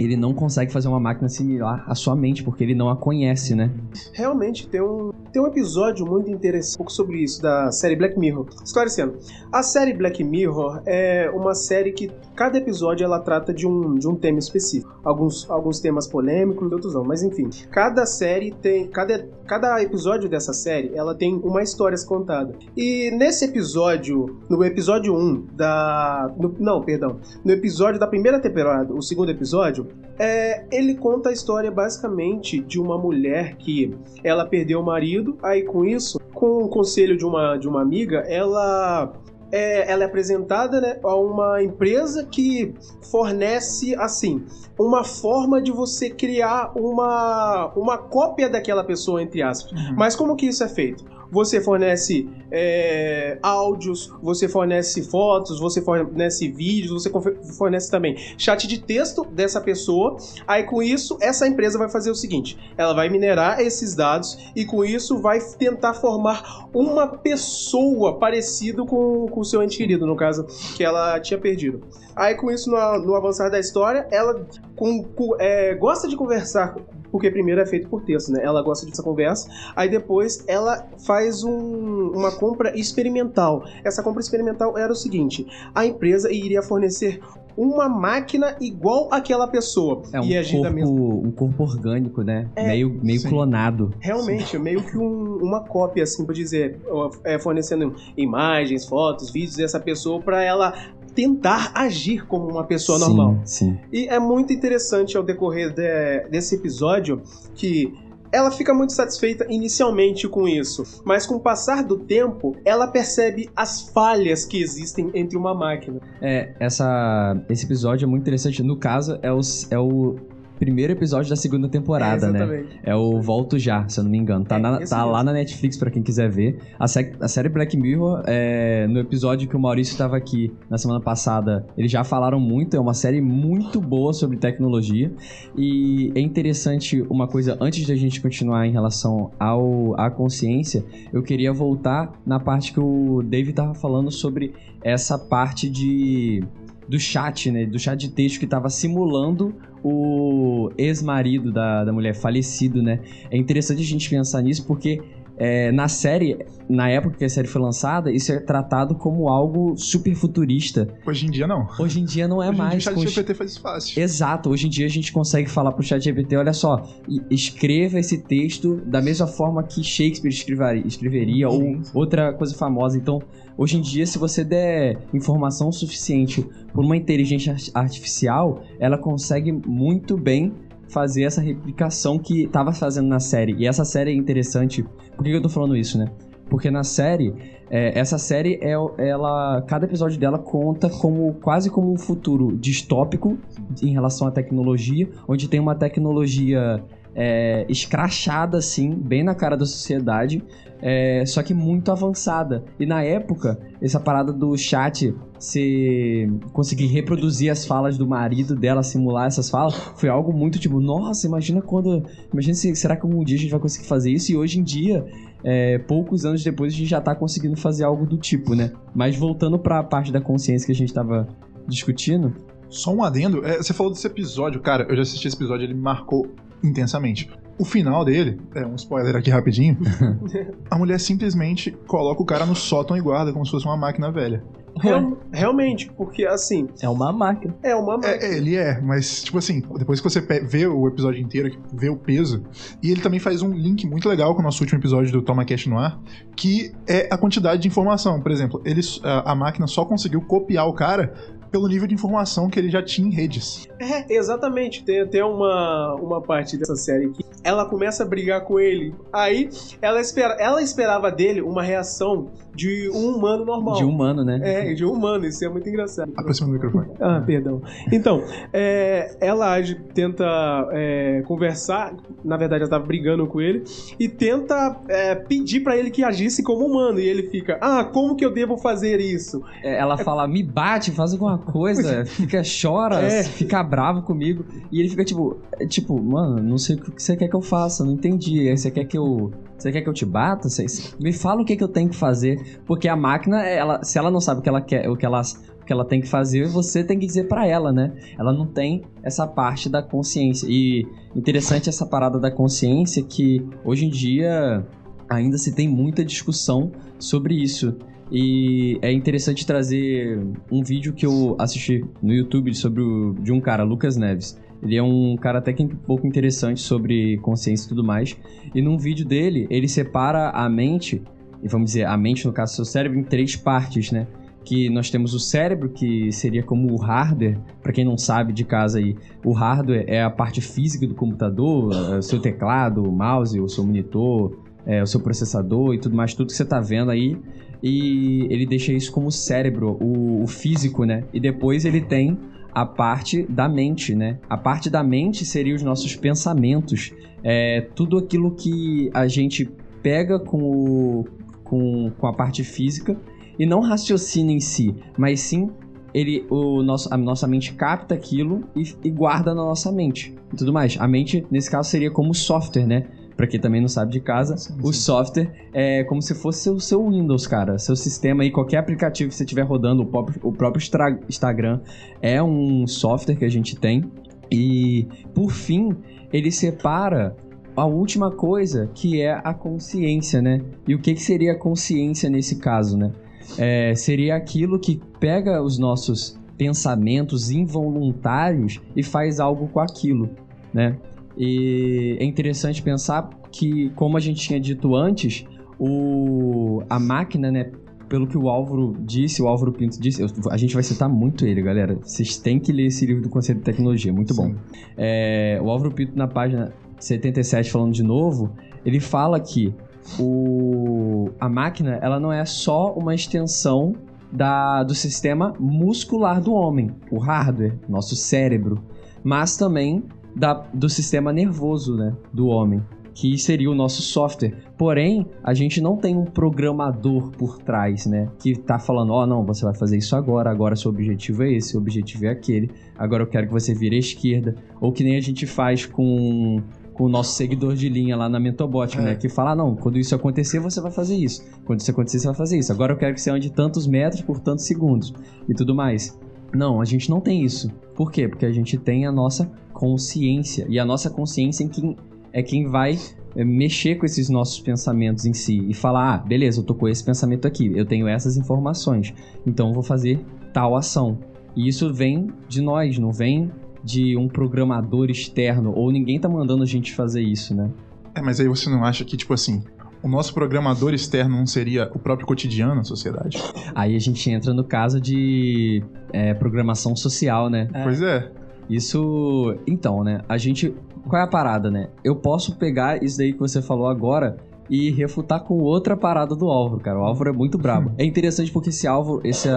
[0.03, 3.55] ele não consegue fazer uma máquina similar à sua mente, porque ele não a conhece,
[3.55, 3.71] né?
[4.13, 8.17] Realmente tem um, tem um episódio muito interessante um pouco sobre isso da série Black
[8.17, 8.47] Mirror.
[8.63, 9.17] Esclarecendo,
[9.51, 14.07] a série Black Mirror é uma série que cada episódio ela trata de um, de
[14.07, 14.99] um tema específico.
[15.03, 17.49] Alguns, alguns temas polêmicos, outros não, mas enfim.
[17.71, 18.87] Cada série tem.
[18.87, 22.53] Cada, cada episódio dessa série ela tem uma história contada.
[22.75, 26.31] E nesse episódio, no episódio 1 da.
[26.37, 27.17] no- não, perdão.
[27.43, 32.79] No episódio da primeira temporada, o segundo episódio, é, ele conta a história basicamente de
[32.79, 37.57] uma mulher que ela perdeu o marido, aí com isso, com o conselho de uma,
[37.57, 39.11] de uma amiga, ela
[39.51, 42.73] é, ela é apresentada né, a uma empresa que
[43.11, 44.45] fornece, assim,
[44.79, 49.71] uma forma de você criar uma, uma cópia daquela pessoa, entre aspas.
[49.95, 51.03] Mas como que isso é feito?
[51.31, 57.11] Você fornece é, áudios, você fornece fotos, você fornece vídeos, você
[57.57, 60.17] fornece também chat de texto dessa pessoa.
[60.45, 64.65] Aí com isso, essa empresa vai fazer o seguinte: ela vai minerar esses dados e
[64.65, 70.45] com isso vai tentar formar uma pessoa parecida com, o seu ente querido, no caso,
[70.75, 71.81] que ela tinha perdido.
[72.15, 74.45] Aí com isso, no, no avançar da história, ela
[74.75, 76.75] com, com, é, gosta de conversar
[77.11, 78.41] porque primeiro é feito por texto, né?
[78.43, 83.63] Ela gosta dessa conversa, aí depois ela faz um, uma compra experimental.
[83.83, 87.21] Essa compra experimental era o seguinte: a empresa iria fornecer
[87.57, 90.01] uma máquina igual àquela pessoa.
[90.13, 90.27] É um,
[90.61, 92.49] corpo, um corpo orgânico, né?
[92.55, 93.93] É, meio meio clonado.
[93.99, 96.79] Realmente, meio que um, uma cópia, assim, por dizer,
[97.23, 100.73] é, fornecendo imagens, fotos, vídeos dessa pessoa para ela
[101.13, 103.41] tentar agir como uma pessoa sim, normal.
[103.45, 103.79] Sim.
[103.91, 107.21] E é muito interessante ao decorrer de, desse episódio
[107.55, 107.93] que
[108.31, 113.49] ela fica muito satisfeita inicialmente com isso, mas com o passar do tempo, ela percebe
[113.55, 115.99] as falhas que existem entre uma máquina.
[116.21, 118.63] É, essa, esse episódio é muito interessante.
[118.63, 119.39] No caso, é o,
[119.69, 120.15] é o
[120.61, 122.65] primeiro episódio da segunda temporada, é, né?
[122.83, 124.45] É o Volto Já, se eu não me engano.
[124.45, 126.59] Tá, é, na, tá lá na Netflix para quem quiser ver.
[126.79, 131.01] A, a série Black Mirror, é, no episódio que o Maurício estava aqui na semana
[131.01, 132.77] passada, eles já falaram muito.
[132.77, 135.11] É uma série muito boa sobre tecnologia.
[135.57, 141.23] E é interessante uma coisa, antes da gente continuar em relação ao, à consciência, eu
[141.23, 144.53] queria voltar na parte que o David tava falando sobre
[144.83, 146.43] essa parte de
[146.87, 147.65] do chat, né?
[147.65, 153.01] Do chat de texto que estava simulando o ex-marido da, da mulher falecido, né?
[153.29, 155.01] É interessante a gente pensar nisso porque
[155.43, 156.37] é, na série,
[156.69, 160.87] na época que a série foi lançada, isso é tratado como algo super futurista.
[161.03, 161.67] Hoje em dia não.
[161.79, 162.75] Hoje em dia não é hoje mais.
[162.75, 163.99] Em dia o ChatGPT faz isso fácil.
[163.99, 164.51] Exato.
[164.51, 166.87] Hoje em dia a gente consegue falar pro ChatGPT, olha só,
[167.31, 172.95] escreva esse texto da mesma forma que Shakespeare escreveria, escreveria ou outra coisa famosa.
[172.95, 173.19] Então,
[173.57, 180.15] hoje em dia, se você der informação suficiente por uma inteligência artificial, ela consegue muito
[180.15, 180.53] bem
[180.91, 183.55] fazer essa replicação que estava fazendo na série.
[183.57, 184.83] E essa série é interessante.
[185.15, 186.05] Por que eu tô falando isso, né?
[186.49, 187.33] Porque na série,
[187.69, 193.37] é, essa série, é, ela, cada episódio dela conta como quase como um futuro distópico
[193.81, 196.83] em relação à tecnologia, onde tem uma tecnologia
[197.15, 200.43] é, escrachada, assim, bem na cara da sociedade,
[200.81, 202.63] é, só que muito avançada.
[202.79, 208.83] E na época, essa parada do chat se conseguir reproduzir as falas do marido dela,
[208.83, 212.03] simular essas falas, foi algo muito tipo, nossa, imagina quando.
[212.31, 214.31] Imagina se será que um dia a gente vai conseguir fazer isso?
[214.31, 215.05] E hoje em dia,
[215.43, 218.71] é, poucos anos depois, a gente já tá conseguindo fazer algo do tipo, né?
[218.93, 221.27] Mas voltando para a parte da consciência que a gente tava
[221.67, 222.33] discutindo.
[222.69, 225.73] Só um adendo, é, você falou desse episódio, cara, eu já assisti esse episódio, ele
[225.73, 226.25] me marcou
[226.63, 227.29] intensamente.
[227.57, 229.77] O final dele, é um spoiler aqui rapidinho,
[230.69, 234.11] a mulher simplesmente coloca o cara no sótão e guarda como se fosse uma máquina
[234.11, 234.43] velha.
[234.79, 236.67] Real, realmente, porque assim.
[236.81, 237.55] É uma máquina.
[237.61, 238.15] É uma máquina.
[238.15, 241.97] É, ele é, mas, tipo assim, depois que você vê o episódio inteiro, vê o
[241.97, 242.43] peso,
[242.81, 245.45] e ele também faz um link muito legal com o nosso último episódio do Toma
[245.45, 245.99] Cash no ar,
[246.35, 248.21] que é a quantidade de informação.
[248.21, 251.13] Por exemplo, ele, a, a máquina só conseguiu copiar o cara
[251.51, 253.67] pelo nível de informação que ele já tinha em redes.
[253.79, 254.83] É, exatamente.
[254.83, 258.93] Tem até uma, uma parte dessa série que ela começa a brigar com ele.
[259.11, 259.49] Aí
[259.81, 263.75] ela, espera, ela esperava dele uma reação de um humano normal.
[263.75, 264.39] De humano, né?
[264.43, 265.25] É, de humano.
[265.25, 266.11] Isso é muito engraçado.
[266.15, 266.89] Aproxima do microfone.
[266.99, 267.61] Ah, perdão.
[267.91, 269.55] Então, é, ela
[269.93, 270.25] tenta
[270.71, 271.95] é, conversar.
[272.23, 273.63] Na verdade, ela tava brigando com ele.
[273.99, 276.99] E tenta é, pedir para ele que agisse como humano.
[276.99, 279.41] E ele fica, ah, como que eu devo fazer isso?
[279.63, 282.03] É, ela fala, me bate, faz alguma coisa.
[282.05, 283.23] fica, chora, é.
[283.23, 284.45] fica bravo comigo.
[284.71, 287.41] E ele fica tipo, é, tipo, mano, não sei o que você quer que eu
[287.41, 287.83] faça.
[287.83, 288.55] Não entendi.
[288.55, 290.49] Você quer que eu você quer que eu te bata?
[290.49, 290.65] Você,
[290.99, 292.59] me fala o que, que eu tenho que fazer.
[292.65, 295.21] Porque a máquina, ela, se ela não sabe o que ela quer, o que ela,
[295.21, 297.93] o que ela tem que fazer, você tem que dizer para ela, né?
[298.17, 300.47] Ela não tem essa parte da consciência.
[300.49, 304.65] E interessante essa parada da consciência que hoje em dia
[305.07, 307.75] ainda se tem muita discussão sobre isso.
[308.11, 310.19] E é interessante trazer
[310.51, 314.37] um vídeo que eu assisti no YouTube sobre o, de um cara, Lucas Neves.
[314.61, 318.15] Ele é um cara até que um pouco interessante sobre consciência e tudo mais.
[318.53, 321.01] E num vídeo dele, ele separa a mente,
[321.41, 324.07] e vamos dizer, a mente, no caso, seu cérebro, em três partes, né?
[324.43, 328.43] Que nós temos o cérebro, que seria como o hardware, para quem não sabe de
[328.43, 332.91] casa aí, o hardware é a parte física do computador, é o seu teclado, o
[332.91, 336.59] mouse, o seu monitor, é, o seu processador e tudo mais, tudo que você está
[336.59, 337.17] vendo aí.
[337.63, 341.03] E ele deixa isso como cérebro, o, o físico, né?
[341.13, 342.17] E depois ele tem
[342.53, 344.19] a parte da mente, né?
[344.29, 346.91] A parte da mente seria os nossos pensamentos.
[347.23, 349.49] É, tudo aquilo que a gente
[349.81, 351.05] pega com o,
[351.43, 352.97] com, com a parte física
[353.37, 355.49] e não raciocina em si, mas sim
[355.93, 360.37] ele, o nosso, a nossa mente capta aquilo e, e guarda na nossa mente e
[360.37, 360.77] tudo mais.
[360.79, 362.87] A mente, nesse caso, seria como software, né?
[363.21, 364.79] Pra quem também não sabe de casa, Sim, o sim.
[364.81, 367.59] software é como se fosse o seu Windows, cara.
[367.59, 370.59] Seu sistema aí, qualquer aplicativo que você estiver rodando, o próprio, o próprio
[371.07, 371.59] Instagram
[372.01, 373.83] é um software que a gente tem.
[374.31, 375.69] E, por fim,
[376.11, 377.15] ele separa
[377.55, 380.41] a última coisa, que é a consciência, né?
[380.67, 382.91] E o que, que seria a consciência nesse caso, né?
[383.37, 390.09] É, seria aquilo que pega os nossos pensamentos involuntários e faz algo com aquilo,
[390.51, 390.75] né?
[391.17, 395.25] E é interessante pensar que, como a gente tinha dito antes,
[395.59, 397.51] o, a máquina, né?
[397.87, 401.25] Pelo que o Álvaro disse, o Álvaro Pinto disse, eu- a gente vai citar muito
[401.25, 401.77] ele, galera.
[401.81, 404.27] Vocês têm que ler esse livro do Conceito de Tecnologia, muito bom.
[404.27, 404.35] Sim.
[404.77, 408.31] É, o Álvaro Pinto, na página 77, falando de novo,
[408.65, 409.53] ele fala que
[409.99, 413.73] o, a máquina ela não é só uma extensão
[414.11, 418.63] da, do sistema muscular do homem, o hardware, nosso cérebro,
[419.03, 419.83] mas também
[420.15, 422.61] da, do sistema nervoso né, do homem,
[422.93, 424.35] que seria o nosso software.
[424.57, 428.09] Porém, a gente não tem um programador por trás, né?
[428.19, 431.49] Que tá falando, ó, não, você vai fazer isso agora, agora seu objetivo é esse,
[431.49, 434.35] seu objetivo é aquele, agora eu quero que você vire à esquerda.
[434.59, 436.41] Ou que nem a gente faz com,
[436.73, 438.81] com o nosso seguidor de linha lá na Mentobot, É.
[438.81, 438.95] né?
[438.95, 441.23] Que fala, ah, não, quando isso acontecer, você vai fazer isso.
[441.45, 442.51] Quando isso acontecer, você vai fazer isso.
[442.51, 444.93] Agora eu quero que você ande tantos metros por tantos segundos
[445.29, 445.97] e tudo mais.
[446.33, 447.49] Não, a gente não tem isso.
[447.75, 448.07] Por quê?
[448.07, 450.47] Porque a gente tem a nossa consciência.
[450.49, 451.77] E a nossa consciência é quem,
[452.11, 452.79] é quem vai
[453.15, 456.67] é, mexer com esses nossos pensamentos em si e falar: ah, beleza, eu tô com
[456.67, 458.91] esse pensamento aqui, eu tenho essas informações,
[459.23, 460.97] então eu vou fazer tal ação.
[461.35, 463.31] E isso vem de nós, não vem
[463.63, 467.51] de um programador externo, ou ninguém tá mandando a gente fazer isso, né?
[467.93, 469.43] É, mas aí você não acha que, tipo assim,
[469.83, 473.17] o nosso programador externo não seria o próprio cotidiano na sociedade?
[473.53, 477.47] Aí a gente entra no caso de é, programação social, né?
[477.53, 477.63] É.
[477.63, 478.11] Pois é.
[478.51, 479.35] Isso.
[479.47, 480.01] Então, né?
[480.07, 480.53] A gente.
[480.87, 481.69] Qual é a parada, né?
[481.83, 484.17] Eu posso pegar isso daí que você falou agora
[484.51, 486.77] e refutar com outra parada do Álvaro, cara.
[486.77, 487.71] O Álvaro é muito brabo.
[487.77, 489.29] É interessante porque esse Álvaro, esse,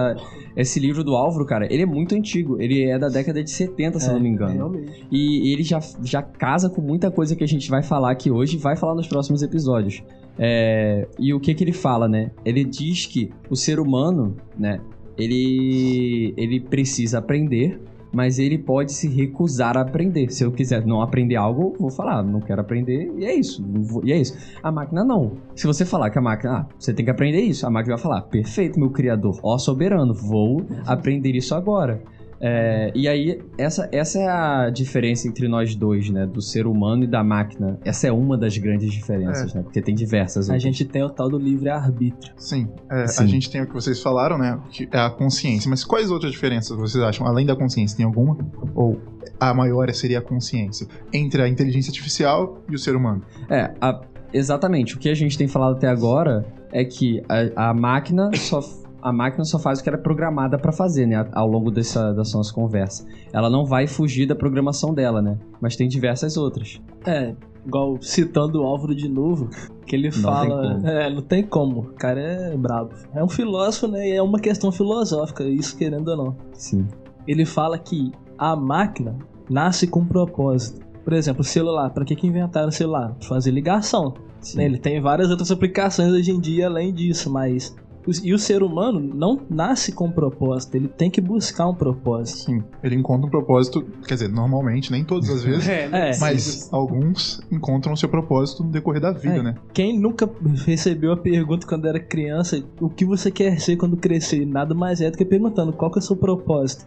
[0.57, 2.61] esse livro do Álvaro, cara, ele é muito antigo.
[2.61, 4.53] Ele é da década de 70, se É, não me engano.
[4.53, 5.07] Realmente.
[5.09, 8.57] E ele já, já casa com muita coisa que a gente vai falar aqui hoje
[8.57, 10.03] e vai falar nos próximos episódios.
[10.37, 12.31] É, e o que que ele fala, né?
[12.43, 14.81] Ele diz que o ser humano, né?
[15.17, 17.79] Ele, ele precisa aprender,
[18.15, 20.29] mas ele pode se recusar a aprender.
[20.29, 23.61] Se eu quiser não aprender algo, vou falar, não quero aprender, e é isso.
[24.05, 24.33] E é isso.
[24.63, 25.33] A máquina não.
[25.53, 28.01] Se você falar que a máquina, ah, você tem que aprender isso, a máquina vai
[28.01, 32.01] falar, perfeito, meu criador, ó soberano, vou aprender isso agora.
[32.47, 36.27] É, e aí, essa, essa é a diferença entre nós dois, né?
[36.27, 37.79] Do ser humano e da máquina.
[37.83, 39.63] Essa é uma das grandes diferenças, né?
[39.63, 40.47] Porque tem diversas.
[40.47, 40.61] A outras.
[40.61, 42.33] gente tem o tal do livre-arbítrio.
[42.37, 43.27] Sim, é, a Sim.
[43.27, 44.59] gente tem o que vocês falaram, né?
[44.69, 45.67] Que é a consciência.
[45.69, 47.25] Mas quais outras diferenças vocês acham?
[47.25, 48.37] Além da consciência, tem alguma?
[48.75, 49.01] Ou
[49.39, 50.87] a maior seria a consciência?
[51.11, 53.23] Entre a inteligência artificial e o ser humano?
[53.49, 54.95] É, a- exatamente.
[54.95, 57.23] O que a gente tem falado até agora é que
[57.55, 58.61] a, a máquina só.
[59.05, 61.29] A máquina só faz o que era programada pra fazer, né?
[61.31, 63.05] Ao longo dessa, dessa nossa conversa.
[63.31, 65.37] Ela não vai fugir da programação dela, né?
[65.61, 66.81] Mas tem diversas outras.
[67.05, 69.47] É, igual citando o Álvaro de novo,
[69.85, 70.73] que ele tem fala.
[70.73, 70.87] como.
[70.87, 71.81] É, não tem como.
[71.81, 72.95] O cara é brabo.
[73.13, 74.09] É um filósofo, né?
[74.09, 76.35] E é uma questão filosófica, isso querendo ou não.
[76.53, 76.87] Sim.
[77.27, 79.15] Ele fala que a máquina
[79.47, 80.83] nasce com um propósito.
[81.03, 81.91] Por exemplo, o celular.
[81.91, 83.13] Pra que, que inventaram o celular?
[83.19, 84.15] Pra fazer ligação.
[84.41, 84.57] sim.
[84.57, 84.65] né?
[84.65, 87.75] Ele tem várias outras aplicações hoje em dia além disso, mas.
[88.23, 92.39] E o ser humano não nasce com um propósito, ele tem que buscar um propósito.
[92.51, 96.11] Sim, ele encontra um propósito, quer dizer, normalmente, nem todas as vezes, É?
[96.11, 99.43] É, mas alguns encontram o seu propósito no decorrer da vida, É.
[99.43, 99.55] né?
[99.73, 100.29] Quem nunca
[100.65, 104.45] recebeu a pergunta quando era criança, o que você quer ser quando crescer?
[104.45, 106.85] Nada mais é do que perguntando qual que é o seu propósito.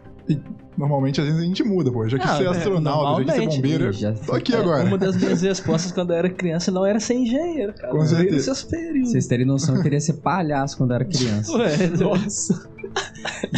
[0.77, 2.09] Normalmente, às vezes, a gente muda, pô.
[2.09, 3.93] Já quis Ah, ser é, astronauta, já quis ser bombeiro.
[3.93, 4.85] Já- Tô aqui É, agora.
[4.85, 7.89] Uma das minhas respostas quando eu era criança não era ser engenheiro, cara.
[7.93, 8.45] Com Veio certeza.
[8.45, 9.11] seus períodos.
[9.11, 11.53] Vocês terem noção, eu queria ser palhaço quando eu era criança.
[11.57, 12.69] Ué, nossa.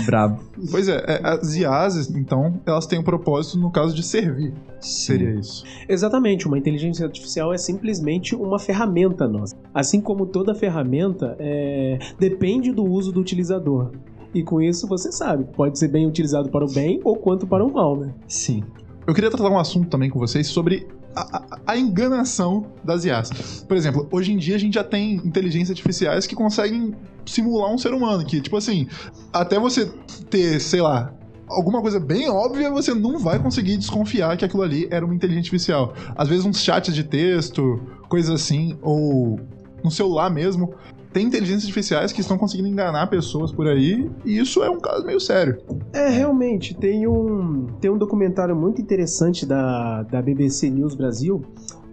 [0.07, 0.41] Brabo.
[0.71, 4.53] Pois é, é, as IAs, então, elas têm um propósito no caso de servir.
[4.81, 5.63] Seria isso.
[5.89, 9.55] Exatamente, uma inteligência artificial é simplesmente uma ferramenta nossa.
[9.75, 13.93] Assim como toda ferramenta, é, depende do uso do utilizador.
[14.33, 17.65] E com isso você sabe, pode ser bem utilizado para o bem ou quanto para
[17.65, 18.13] o mal, né?
[18.29, 18.63] Sim.
[19.07, 23.65] Eu queria tratar um assunto também com vocês sobre a, a- a enganação das IAs.
[23.67, 26.95] Por exemplo, hoje em dia a gente já tem inteligências artificiais que conseguem
[27.27, 28.87] simular um ser humano, que, tipo assim,
[29.33, 29.87] até você
[30.31, 31.13] ter, sei lá,
[31.49, 35.41] alguma coisa bem óbvia, você não vai conseguir desconfiar que aquilo ali era uma inteligência
[35.49, 35.95] artificial.
[36.15, 39.41] Às vezes uns chats de texto, coisas assim, ou
[39.83, 40.73] no celular mesmo.
[41.13, 45.05] Tem inteligências artificiais que estão conseguindo enganar pessoas por aí, e isso é um caso
[45.05, 45.61] meio sério.
[45.93, 51.43] É, realmente, tem um, tem um documentário muito interessante da, da BBC News Brasil.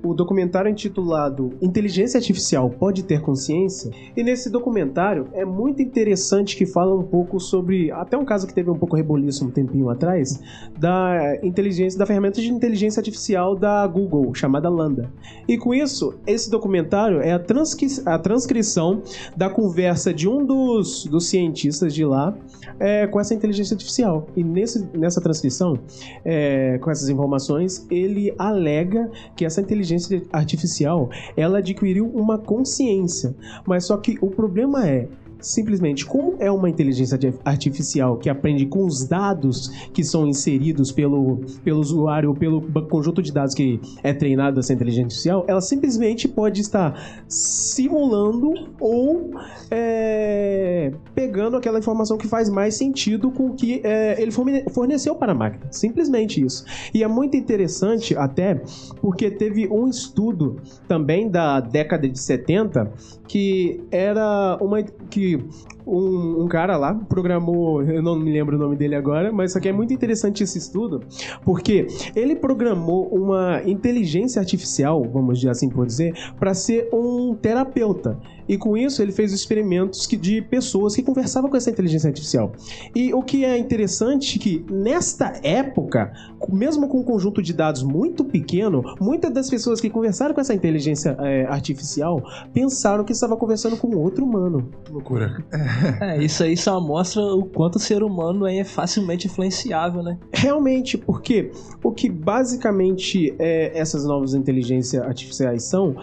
[0.03, 3.91] O documentário intitulado Inteligência Artificial Pode Ter Consciência?
[4.15, 8.53] E nesse documentário é muito interessante que fala um pouco sobre, até um caso que
[8.53, 10.39] teve um pouco reboliço um tempinho atrás,
[10.77, 15.11] da inteligência, da ferramenta de inteligência artificial da Google, chamada Lambda.
[15.47, 19.01] E com isso, esse documentário é a, transcri a transcrição
[19.35, 22.37] da conversa de um dos, dos cientistas de lá
[22.79, 24.27] é, com essa inteligência artificial.
[24.35, 25.79] E nesse, nessa transcrição,
[26.23, 29.86] é, com essas informações, ele alega que essa inteligência
[30.31, 33.35] artificial ela adquiriu uma consciência.
[33.65, 35.07] Mas só que o problema é
[35.47, 41.41] simplesmente como é uma inteligência artificial que aprende com os dados que são inseridos pelo,
[41.63, 46.61] pelo usuário, pelo conjunto de dados que é treinado essa inteligência artificial, ela simplesmente pode
[46.61, 49.31] estar simulando ou
[49.71, 55.31] é, pegando aquela informação que faz mais sentido com o que é, ele forneceu para
[55.31, 55.71] a máquina.
[55.71, 56.65] Simplesmente isso.
[56.93, 58.61] E é muito interessante até
[59.01, 60.57] porque teve um estudo
[60.87, 62.91] também da década de 70
[63.27, 68.59] que era uma que que um, um, cara lá programou, eu não me lembro o
[68.59, 71.01] nome dele agora, mas isso aqui é muito interessante esse estudo,
[71.43, 78.17] porque ele programou uma inteligência artificial, vamos dizer assim por dizer, para ser um terapeuta.
[78.47, 82.51] E com isso ele fez experimentos que, de pessoas que conversavam com essa inteligência artificial.
[82.95, 86.13] E o que é interessante é que nesta época,
[86.49, 90.53] mesmo com um conjunto de dados muito pequeno, muitas das pessoas que conversaram com essa
[90.53, 92.23] inteligência é, artificial
[92.53, 94.69] pensaram que estava conversando com outro humano.
[94.89, 95.43] Loucura.
[95.51, 95.76] É,
[96.21, 100.17] isso aí só mostra o quanto o ser humano é facilmente influenciável, né?
[100.33, 101.51] Realmente, porque
[101.83, 105.95] o que basicamente é, essas novas inteligências artificiais são,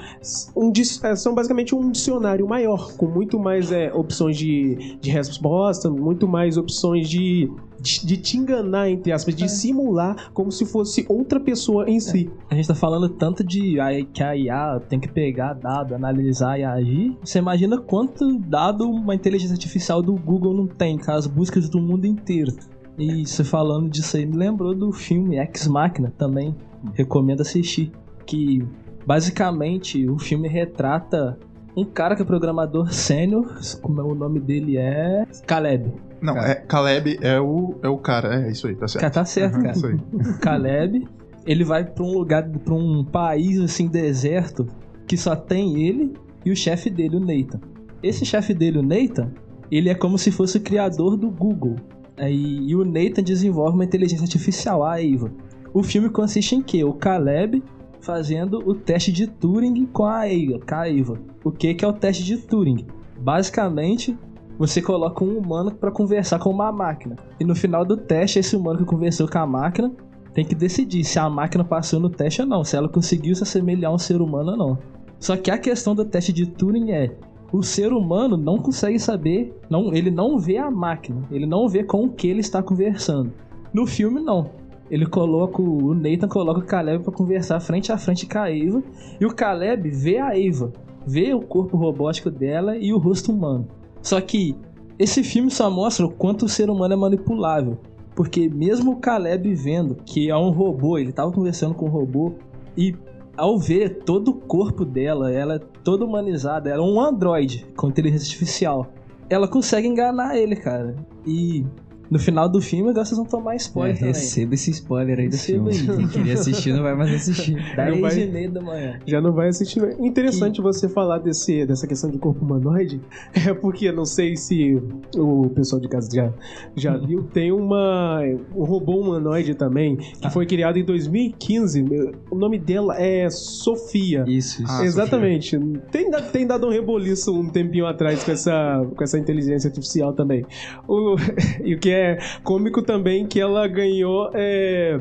[0.57, 5.91] um, é, são basicamente um dicionário maior, com muito mais é, opções de, de resposta,
[5.91, 9.49] muito mais opções de de, te enganar, entre aspas, de é.
[9.49, 12.31] simular como se fosse outra pessoa em si.
[12.51, 12.55] É.
[12.55, 13.77] A gente tá falando tanto de
[14.13, 17.17] que a IA tem que pegar dado, analisar e agir.
[17.23, 21.81] Você imagina quanto dado uma inteligência artificial do Google não tem, com as buscas do
[21.81, 22.53] mundo inteiro.
[22.97, 26.55] E você falando disso aí me lembrou do filme Ex Machina também.
[26.95, 27.91] Recomendo assistir.
[28.25, 28.67] Que
[29.07, 31.39] basicamente o filme retrata
[31.77, 35.93] um cara que é programador sênior, como o nome dele é Caleb.
[36.25, 39.13] Não, é Caleb é o, é o cara, é isso aí, tá certo.
[39.13, 39.73] Tá certo, cara.
[39.73, 39.99] Isso aí.
[40.41, 41.07] Caleb,
[41.47, 44.67] ele vai para um lugar, para um país assim deserto
[45.07, 47.61] que só tem ele e o chefe dele, o Nathan.
[48.03, 49.33] Esse chefe dele, o Nathan,
[49.71, 51.77] ele é como se fosse o criador do Google.
[52.19, 55.31] E, e o Nathan desenvolve uma inteligência artificial, a Eva.
[55.75, 57.63] O filme consiste em que o Caleb
[58.01, 60.61] fazendo o teste de Turing com a Eva.
[60.67, 61.19] Com a Eva.
[61.43, 62.87] O que, que é o teste de Turing?
[63.21, 64.17] Basicamente,
[64.59, 67.17] você coloca um humano para conversar com uma máquina.
[67.39, 69.93] E no final do teste, esse humano que conversou com a máquina
[70.33, 73.43] tem que decidir se a máquina passou no teste ou não, se ela conseguiu se
[73.43, 74.79] assemelhar a um ser humano ou não.
[75.19, 77.17] Só que a questão do teste de Turing é
[77.53, 81.85] o ser humano não consegue saber, não, ele não vê a máquina, ele não vê
[81.85, 83.33] com o que ele está conversando.
[83.73, 84.51] No filme não.
[84.91, 88.83] Ele coloca o Nathan coloca o Caleb para conversar frente a frente com a Eva
[89.21, 90.73] e o Caleb vê a Eva,
[91.07, 93.69] vê o corpo robótico dela e o rosto humano.
[94.05, 94.55] Só que
[94.99, 97.79] esse filme só mostra o quanto o ser humano é manipulável.
[98.15, 102.35] Porque mesmo o Caleb vendo que é um robô, ele estava conversando com um robô,
[102.77, 102.95] e
[103.37, 107.89] ao ver todo o corpo dela, ela é toda humanizada, ela é um androide com
[107.89, 108.87] inteligência artificial.
[109.29, 110.95] Ela consegue enganar ele, cara.
[111.27, 111.65] E
[112.11, 114.03] no final do filme, agora vocês vão tomar spoiler.
[114.03, 115.91] É, receba esse spoiler aí do receba filme.
[115.91, 115.97] Aí.
[115.97, 117.57] Quem queria assistir não vai mais assistir.
[117.77, 118.99] 10 e meia da manhã.
[119.07, 119.83] Já não vai assistir.
[119.99, 120.63] Interessante que...
[120.63, 123.01] você falar desse, dessa questão de corpo humanoide.
[123.47, 124.81] É porque não sei se
[125.17, 126.33] o pessoal de casa já,
[126.75, 127.25] já viu.
[127.25, 128.21] Tem uma.
[128.55, 130.31] Um robô humanoide também, que ah.
[130.31, 131.85] foi criado em 2015.
[132.31, 134.25] O nome dela é Sofia.
[134.27, 134.73] Isso, isso.
[134.73, 135.59] Ah, Exatamente.
[135.91, 140.45] Tem, tem dado um reboliço um tempinho atrás com essa, com essa inteligência artificial também.
[140.89, 141.17] O,
[141.63, 144.31] e o que é cômico também que ela ganhou.
[144.35, 145.01] É,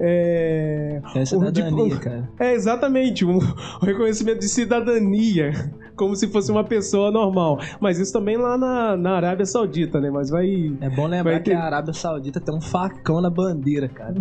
[0.00, 2.30] é, é cidadania, cara.
[2.38, 3.24] É, exatamente.
[3.24, 3.40] Um, um
[3.84, 5.52] reconhecimento de cidadania.
[5.96, 7.58] Como se fosse uma pessoa normal.
[7.80, 10.10] Mas isso também lá na, na Arábia Saudita, né?
[10.10, 10.72] Mas vai.
[10.80, 11.50] É bom lembrar ter...
[11.50, 14.14] que a Arábia Saudita tem um facão na bandeira, cara.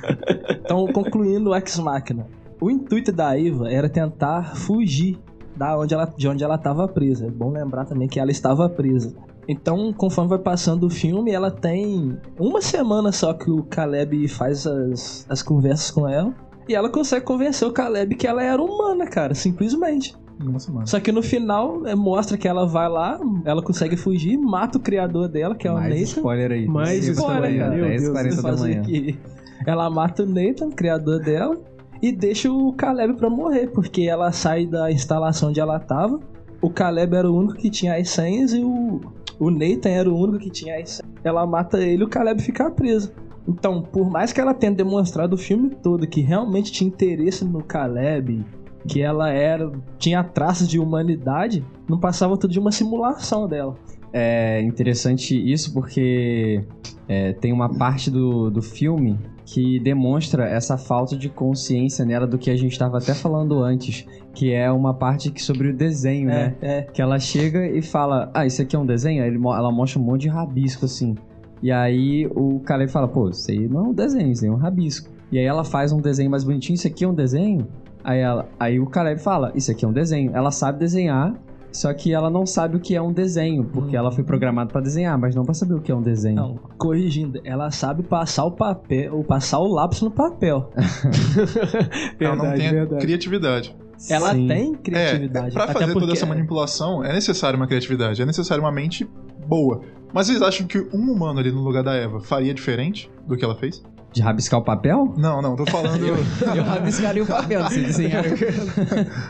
[0.64, 2.26] então, concluindo o Ex-Máquina.
[2.60, 5.18] O intuito da Iva era tentar fugir
[5.56, 7.26] da onde ela, de onde ela estava presa.
[7.26, 9.14] É bom lembrar também que ela estava presa.
[9.50, 14.64] Então, conforme vai passando o filme, ela tem uma semana só que o Caleb faz
[14.64, 16.32] as, as conversas com ela.
[16.68, 20.14] E ela consegue convencer o Caleb que ela era humana, cara, simplesmente.
[20.60, 20.86] semana.
[20.86, 24.80] Só que no final é, mostra que ela vai lá, ela consegue fugir, mata o
[24.80, 26.04] criador dela, que é o Mais Nathan.
[26.04, 26.66] spoiler aí.
[26.68, 27.74] Mais spoiler, manhã, cara.
[27.74, 28.80] Meu 10 Deus, 40 da manhã.
[28.80, 29.18] aqui.
[29.66, 31.60] Ela mata o Nathan, o criador dela,
[32.00, 36.20] e deixa o Caleb pra morrer, porque ela sai da instalação onde ela tava.
[36.62, 39.00] O Caleb era o único que tinha as senhas e o,
[39.40, 41.02] o Nathan era o único que tinha senhas.
[41.24, 43.10] Ela mata ele e o Caleb fica preso.
[43.48, 47.64] Então, por mais que ela tenha demonstrado o filme todo que realmente tinha interesse no
[47.64, 48.44] Caleb,
[48.86, 53.74] que ela era tinha traços de humanidade, não passava tudo de uma simulação dela.
[54.12, 56.64] É interessante isso porque
[57.08, 62.38] é, tem uma parte do, do filme que demonstra essa falta de consciência nela do
[62.38, 66.28] que a gente estava até falando antes, que é uma parte que sobre o desenho,
[66.28, 66.54] né?
[66.60, 66.82] É, é.
[66.82, 69.22] Que ela chega e fala, ah, isso aqui é um desenho?
[69.22, 71.16] Aí ela mostra um monte de rabisco, assim.
[71.62, 74.52] E aí o Caleb fala, pô, isso aí não é um desenho, isso aí é
[74.52, 75.10] um rabisco.
[75.30, 77.66] E aí ela faz um desenho mais bonitinho, isso aqui é um desenho?
[78.02, 80.32] Aí, ela, aí o Caleb fala, isso aqui é um desenho.
[80.34, 81.34] Ela sabe desenhar,
[81.72, 84.80] só que ela não sabe o que é um desenho, porque ela foi programada pra
[84.80, 86.36] desenhar, mas não pra saber o que é um desenho.
[86.36, 90.70] Não, corrigindo, ela sabe passar o papel, ou passar o lápis no papel.
[92.20, 93.00] ela não Verdade, tem verdade.
[93.06, 93.76] criatividade.
[94.08, 94.46] Ela Sim.
[94.46, 95.52] tem É, criatividade.
[95.54, 99.08] pra até fazer toda porque- essa manipulação é necessário uma criatividade, é necessário uma mente
[99.46, 99.82] boa.
[100.12, 103.44] Mas vocês acham que um humano ali no lugar da Eva faria diferente do que
[103.44, 103.82] ela fez?
[104.12, 105.14] De rabiscar o papel?
[105.16, 106.04] Não, não, tô falando.
[106.04, 108.24] Eu rabiscaria o papel se desenhar.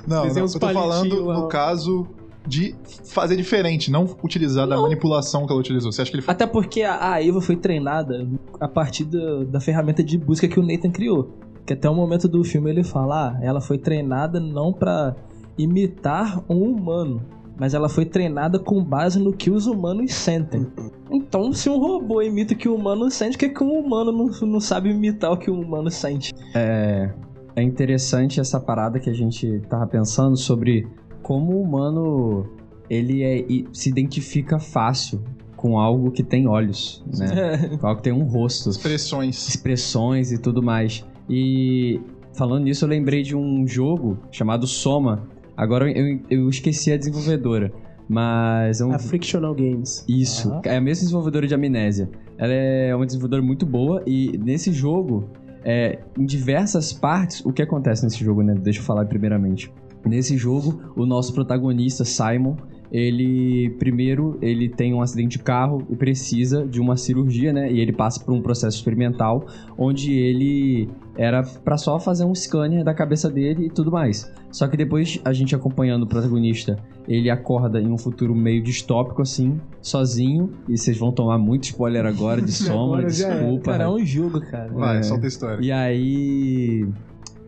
[0.07, 1.35] não, não, eu tô falando lá.
[1.39, 2.07] no caso
[2.47, 2.75] de
[3.13, 5.93] fazer diferente, não utilizar da manipulação que ela utilizou.
[5.93, 8.27] Você acha que ele Até porque a, a Eva foi treinada
[8.59, 11.35] a partir da, da ferramenta de busca que o Nathan criou.
[11.67, 15.15] Que até o momento do filme ele fala, ah, ela foi treinada não pra
[15.59, 17.23] imitar um humano,
[17.59, 20.67] mas ela foi treinada com base no que os humanos sentem.
[21.11, 24.11] Então, se um robô imita o que o humano sente, por que, que um humano
[24.11, 26.33] não, não sabe imitar o que o humano sente?
[26.55, 27.13] É,
[27.55, 30.89] é interessante essa parada que a gente tava pensando sobre
[31.31, 32.45] como o humano
[32.91, 35.23] ele é, se identifica fácil
[35.55, 37.69] com algo que tem olhos, né?
[37.79, 39.49] Com algo que tem um rosto, expressões.
[39.49, 41.07] expressões e tudo mais.
[41.29, 42.01] E
[42.33, 45.29] falando nisso, eu lembrei de um jogo chamado Soma.
[45.57, 47.73] Agora eu, eu esqueci a desenvolvedora,
[48.09, 50.05] mas é um A Frictional Games.
[50.09, 52.11] isso, é a mesma desenvolvedora de Amnésia.
[52.39, 55.31] Ela é uma desenvolvedora muito boa e nesse jogo,
[55.65, 58.53] é, em diversas partes, o que acontece nesse jogo, né?
[58.55, 59.73] Deixa eu falar primeiramente.
[60.05, 62.57] Nesse jogo, o nosso protagonista, Simon,
[62.93, 67.71] ele primeiro ele tem um acidente de carro e precisa de uma cirurgia, né?
[67.71, 69.47] E ele passa por um processo experimental
[69.79, 74.29] onde ele era pra só fazer um scanner da cabeça dele e tudo mais.
[74.51, 79.23] Só que depois a gente acompanhando o protagonista, ele acorda em um futuro meio distópico
[79.23, 83.07] assim, sozinho, e vocês vão tomar muito spoiler agora de soma, Agora é.
[83.07, 83.71] desculpa.
[83.71, 84.73] Cara, é um jogo, cara.
[84.73, 85.03] Vai, É.
[85.05, 85.65] solta a história.
[85.65, 86.89] E aí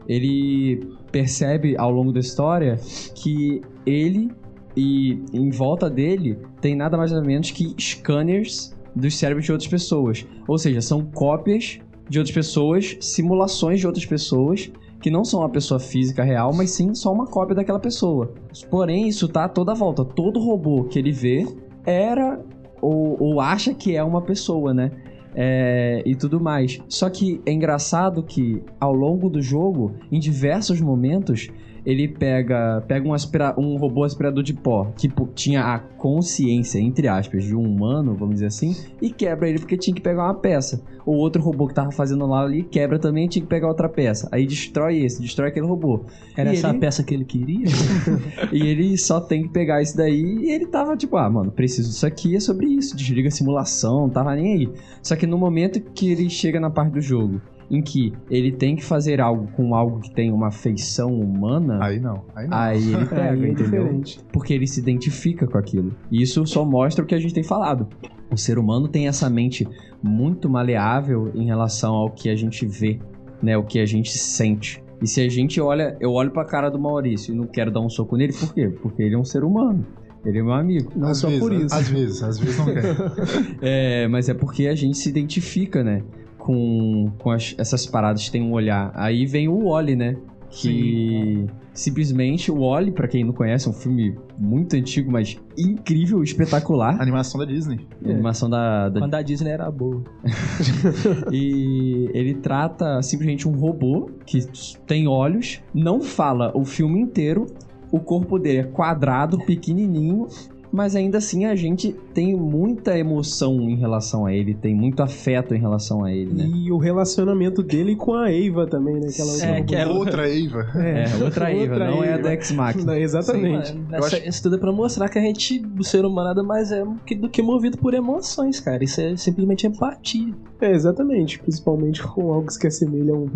[0.07, 0.81] ele
[1.13, 2.81] percebe ao longo da história
[3.15, 4.31] que ele
[4.75, 9.71] e em volta dele tem nada mais nada menos que scanners dos cérebros de outras
[9.71, 10.27] pessoas.
[10.49, 15.51] Ou seja, são cópias de outras pessoas, simulações de outras pessoas que não são uma
[15.51, 18.33] pessoa física real, mas sim só uma cópia daquela pessoa.
[18.71, 20.05] Porém, isso tá a toda volta.
[20.05, 21.47] Todo robô que ele vê
[21.85, 22.41] era
[22.81, 24.91] ou, ou acha que é uma pessoa, né?
[25.35, 26.81] É, e tudo mais.
[26.89, 31.49] Só que é engraçado que ao longo do jogo, em diversos momentos,
[31.85, 37.09] ele pega, pega um, aspira- um robô aspirador de pó que tinha a consciência, entre
[37.09, 40.35] aspas, de um humano, vamos dizer assim, e quebra ele porque tinha que pegar uma
[40.35, 40.83] peça.
[41.05, 44.29] O outro robô que tava fazendo lá ali quebra também tinha que pegar outra peça.
[44.31, 46.05] Aí destrói esse, destrói aquele robô.
[46.37, 47.67] Era E essa ele- a peça que ele queria?
[48.53, 51.89] E ele só tem que pegar isso daí e ele tava tipo, ah, mano, preciso
[51.89, 52.97] disso aqui, é sobre isso.
[52.97, 54.69] Desliga a simulação, tava nem aí.
[55.03, 57.41] Só que no momento que ele chega na parte do jogo
[57.73, 61.99] em que ele tem que fazer algo com algo que tem uma feição humana, Aí
[61.99, 62.57] não, aí não.
[62.57, 63.55] aí ele pega, é entendeu?
[63.85, 64.21] diferente.
[64.31, 65.93] Porque ele se identifica com aquilo.
[66.11, 67.89] E isso só mostra o que a gente tem falado.
[68.31, 69.67] O ser humano tem essa mente
[70.03, 72.99] muito maleável em relação ao que a gente vê,
[73.43, 73.57] né?
[73.57, 74.83] O que a gente sente.
[75.01, 77.81] E se a gente olha, eu olho pra cara do Maurício e não quero dar
[77.81, 78.69] um soco nele, por quê?
[78.69, 79.85] Porque ele é um ser humano.
[80.25, 80.93] Ele é meu amigo.
[80.95, 81.75] Não às só vezes, por isso.
[81.75, 82.83] Às vezes, às vezes não quer.
[83.61, 86.03] É, mas é porque a gente se identifica, né?
[86.45, 88.91] Com, com as- essas paradas, tem um olhar.
[88.97, 90.17] Aí vem o Wally, né?
[90.51, 96.23] Que simplesmente o Wally, pra quem não conhece, é um filme muito antigo, mas incrível,
[96.23, 97.01] espetacular.
[97.01, 97.87] Animação da Disney.
[98.05, 100.03] Animação da, da Quando a Disney era boa.
[101.33, 104.41] E ele trata simplesmente um robô que
[104.87, 107.47] tem olhos, não fala o filme inteiro,
[107.91, 110.27] o corpo dele é quadrado, pequenininho
[110.73, 115.55] mas ainda assim a gente tem muita emoção em relação a ele, tem muito afeto
[115.55, 116.51] em relação a ele, né?
[116.55, 119.09] E o relacionamento dele com a Eva também, né?
[119.09, 120.67] Aquela É, que é Outra Eva.
[120.77, 122.85] É, outra Eva, não é a X-Max.
[122.85, 123.69] Não, exatamente.
[123.69, 126.73] Sim, essa- Isso tudo é pra mostrar que a gente, o ser humano, nada mais
[126.73, 126.83] é
[127.19, 128.83] do que movido por emoções, cara.
[128.83, 130.33] Isso é simplesmente empatia.
[130.61, 131.39] É, exatamente.
[131.39, 133.29] Principalmente com algo que se assemelha a um,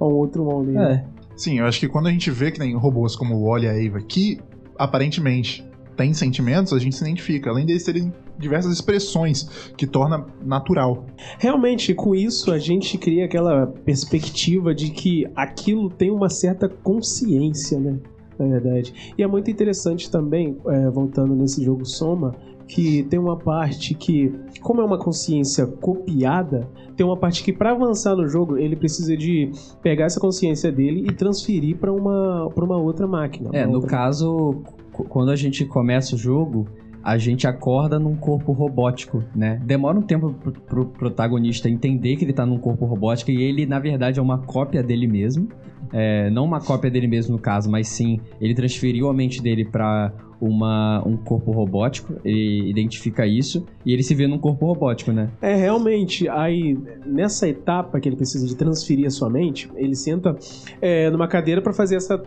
[0.00, 0.74] a um outro homem.
[0.74, 1.04] né?
[1.14, 1.18] É.
[1.36, 3.68] Sim, eu acho que quando a gente vê que nem robôs como o Wally e
[3.68, 4.38] a Eva, que
[4.76, 5.67] aparentemente
[5.98, 7.50] têm sentimentos, a gente se identifica.
[7.50, 11.04] Além deles terem diversas expressões que torna natural.
[11.38, 17.78] Realmente, com isso, a gente cria aquela perspectiva de que aquilo tem uma certa consciência,
[17.78, 17.98] né?
[18.38, 18.94] Na verdade.
[19.18, 22.32] E é muito interessante também, é, voltando nesse jogo Soma,
[22.68, 27.72] que tem uma parte que, como é uma consciência copiada, tem uma parte que para
[27.72, 29.50] avançar no jogo ele precisa de
[29.82, 33.50] pegar essa consciência dele e transferir para uma, pra uma outra máquina.
[33.52, 34.74] É, uma no outra- caso, qu-
[35.04, 36.66] quando a gente começa o jogo,
[37.02, 39.60] a gente acorda num corpo robótico, né?
[39.64, 43.66] Demora um tempo pro, pro protagonista entender que ele tá num corpo robótico e ele,
[43.66, 45.48] na verdade, é uma cópia dele mesmo.
[45.92, 49.64] É, não uma cópia dele mesmo no caso, mas sim, ele transferiu a mente dele
[49.64, 55.12] pra uma, um corpo robótico, ele identifica isso e ele se vê num corpo robótico,
[55.12, 55.30] né?
[55.40, 60.36] É, realmente, aí nessa etapa que ele precisa de transferir a sua mente, ele senta
[60.80, 62.22] é, numa cadeira para fazer essa,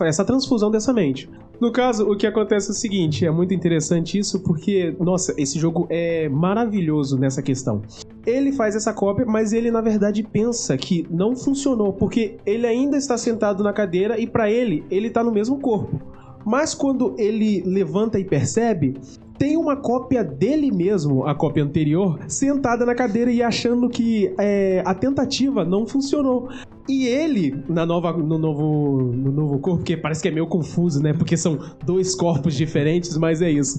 [0.00, 1.28] essa transfusão dessa mente.
[1.60, 5.58] No caso, o que acontece é o seguinte, é muito interessante isso porque, nossa, esse
[5.58, 7.82] jogo é maravilhoso nessa questão.
[8.24, 12.96] Ele faz essa cópia, mas ele na verdade pensa que não funcionou, porque ele ainda
[12.96, 16.00] está sentado na cadeira e para ele, ele tá no mesmo corpo.
[16.46, 18.94] Mas quando ele levanta e percebe,
[19.40, 24.82] tem uma cópia dele mesmo, a cópia anterior, sentada na cadeira e achando que é,
[24.84, 26.48] a tentativa não funcionou.
[26.90, 31.00] E ele, na nova, no, novo, no novo corpo, que parece que é meio confuso,
[31.00, 31.12] né?
[31.12, 33.78] Porque são dois corpos diferentes, mas é isso.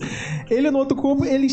[0.50, 1.48] Ele no outro corpo, ele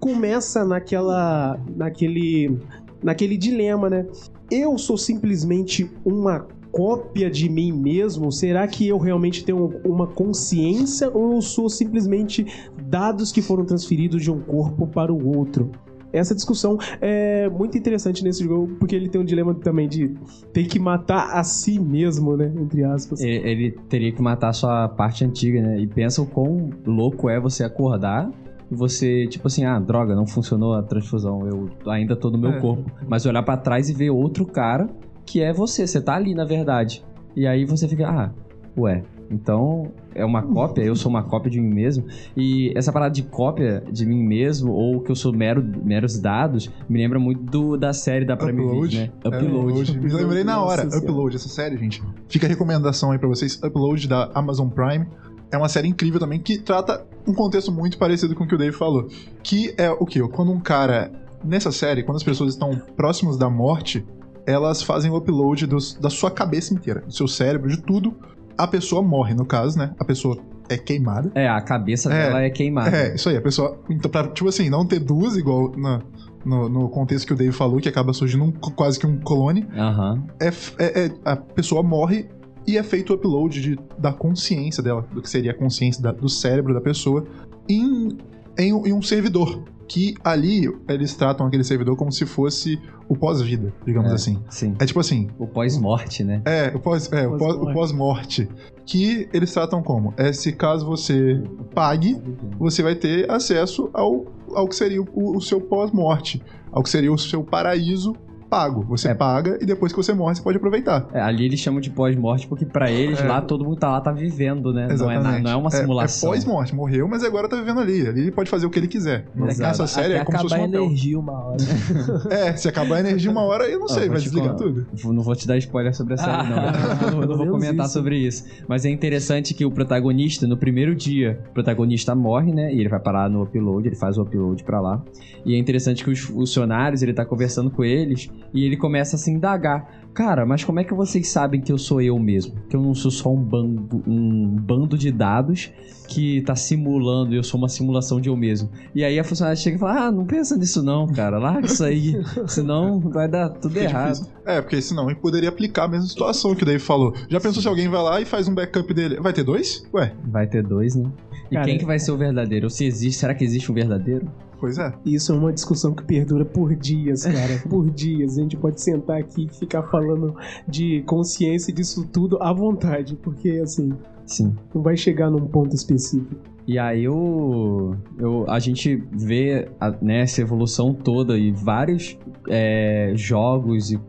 [0.00, 1.56] começa naquela.
[1.76, 2.58] naquele.
[3.00, 4.04] naquele dilema, né?
[4.50, 8.32] Eu sou simplesmente uma cópia de mim mesmo?
[8.32, 12.44] Será que eu realmente tenho uma consciência ou eu sou simplesmente
[12.88, 15.70] dados que foram transferidos de um corpo para o outro?
[16.14, 20.14] Essa discussão é muito interessante nesse jogo, porque ele tem um dilema também de
[20.52, 22.52] ter que matar a si mesmo, né?
[22.56, 23.20] Entre aspas.
[23.20, 25.80] Ele, ele teria que matar a sua parte antiga, né?
[25.80, 28.30] E pensa o quão louco é você acordar
[28.70, 32.52] e você, tipo assim, ah, droga, não funcionou a transfusão, eu ainda tô no meu
[32.52, 32.60] É.
[32.60, 32.90] corpo.
[33.06, 34.88] Mas olhar pra trás e ver outro cara
[35.26, 37.04] que é você, você tá ali na verdade.
[37.34, 38.30] E aí você fica, ah,
[38.76, 42.04] ué, então é uma cópia, eu sou uma cópia de mim mesmo.
[42.36, 46.70] E essa parada de cópia de mim mesmo, ou que eu sou mero, meros dados,
[46.88, 48.96] me lembra muito do, da série da Prime Upload.
[48.96, 49.12] Video, né?
[49.24, 49.98] É, Upload.
[49.98, 50.84] Me lembrei na hora.
[50.84, 50.98] Nossa.
[50.98, 52.02] Upload, essa série, gente.
[52.28, 53.60] Fica a recomendação aí pra vocês.
[53.62, 55.06] Upload da Amazon Prime.
[55.50, 58.58] É uma série incrível também que trata um contexto muito parecido com o que o
[58.58, 59.06] Dave falou.
[59.42, 60.20] Que é o quê?
[60.28, 61.10] Quando um cara.
[61.44, 64.02] Nessa série, quando as pessoas estão próximos da morte,
[64.46, 68.14] elas fazem o upload dos- da sua cabeça inteira, do seu cérebro, de tudo.
[68.56, 69.92] A pessoa morre, no caso, né?
[69.98, 70.38] A pessoa
[70.68, 71.30] é queimada.
[71.34, 72.26] É, a cabeça É.
[72.26, 72.96] dela é queimada.
[72.96, 73.78] É, isso aí, a pessoa.
[73.90, 76.00] Então, pra, tipo assim, não ter duas igual na-
[76.44, 79.66] no, no contexto que o Dave falou, que acaba surgindo um- quase que um clone,
[79.76, 80.24] Aham.
[80.40, 80.48] é,
[80.78, 82.28] é- é- a pessoa morre
[82.66, 86.12] e é feito o upload de- da consciência dela, do que seria a consciência da-
[86.12, 87.26] do cérebro da pessoa,
[87.68, 88.16] em,
[88.58, 89.64] em, em um servidor.
[89.86, 94.14] Que ali eles tratam aquele servidor como se fosse o pós-vida, digamos É.
[94.14, 94.42] assim.
[94.48, 94.74] Sim.
[94.80, 96.40] É tipo assim, O pós-morte, né?
[96.46, 98.48] é, o pós- é, o pós- pós-morte.
[98.86, 100.12] que eles tratam como?
[100.16, 101.42] É se caso você
[101.74, 102.16] pague,
[102.58, 107.12] você vai ter acesso ao, ao que seria o, o seu pós-morte, ao que seria
[107.12, 108.14] o seu paraíso
[108.44, 108.84] pago.
[108.88, 109.14] Você É.
[109.14, 111.06] paga e depois que você morre, você pode aproveitar.
[111.12, 113.24] É, ali eles chamam de pós-morte porque pra eles É.
[113.26, 114.88] lá todo mundo tá lá, tá vivendo, né?
[114.98, 116.30] Não é, não é uma simulação.
[116.30, 118.06] É, pós-morte, morreu, mas agora tá vivendo ali.
[118.06, 119.24] Ali ele pode fazer o que ele quiser.
[119.36, 119.60] Exato.
[119.60, 120.84] Nessa série Até é como se fosse acabar um a hotel.
[120.84, 121.56] energia uma hora.
[122.30, 124.58] É, se acabar a energia uma hora, eu não Ó, sei, vai desligar falar.
[124.58, 124.86] tudo.
[125.04, 126.58] Não vou te dar spoiler sobre a série, não.
[126.58, 126.72] Ah,
[127.10, 127.94] não, vou- não vou comentar isso.
[127.94, 128.44] sobre isso.
[128.68, 132.72] Mas é interessante que o protagonista, no primeiro dia, o protagonista morre, né?
[132.72, 135.02] E ele vai parar no upload, ele faz o upload pra lá.
[135.44, 139.18] E é interessante que os funcionários, ele tá conversando com eles e ele começa a
[139.18, 140.04] se indagar.
[140.14, 142.54] Cara, mas como é que vocês sabem que eu sou eu mesmo?
[142.68, 145.72] Que eu não sou só um bando, um bando de dados
[146.06, 148.70] que tá simulando, eu sou uma simulação de eu mesmo.
[148.94, 151.38] E aí a funcionária chega e fala: Ah, não pensa nisso não, cara.
[151.38, 152.14] Larga isso aí.
[152.46, 154.12] Senão vai dar tudo Fica errado.
[154.12, 154.32] difícil.
[154.46, 157.12] É, porque senão ele poderia aplicar a mesma situação que o Dave falou.
[157.28, 159.18] Já pensou se alguém vai lá e faz um backup dele?
[159.20, 159.84] Vai ter dois?
[159.92, 161.10] Ué, Vai ter dois, né?
[161.50, 162.66] E Cara, quem que vai ser o verdadeiro?
[162.66, 164.30] Ou se existe, será que existe um verdadeiro?
[164.58, 164.92] Pois é.
[165.04, 167.62] Isso é uma discussão que perdura por dias, cara.
[167.68, 168.38] por dias.
[168.38, 170.34] A gente pode sentar aqui e ficar falando
[170.66, 173.16] de consciência disso tudo à vontade.
[173.16, 173.92] Porque, assim,
[174.26, 174.54] Sim.
[174.74, 176.34] não vai chegar num ponto específico.
[176.66, 183.12] E aí o, eu, a gente vê a, né, essa evolução toda e vários é,
[183.14, 184.00] jogos e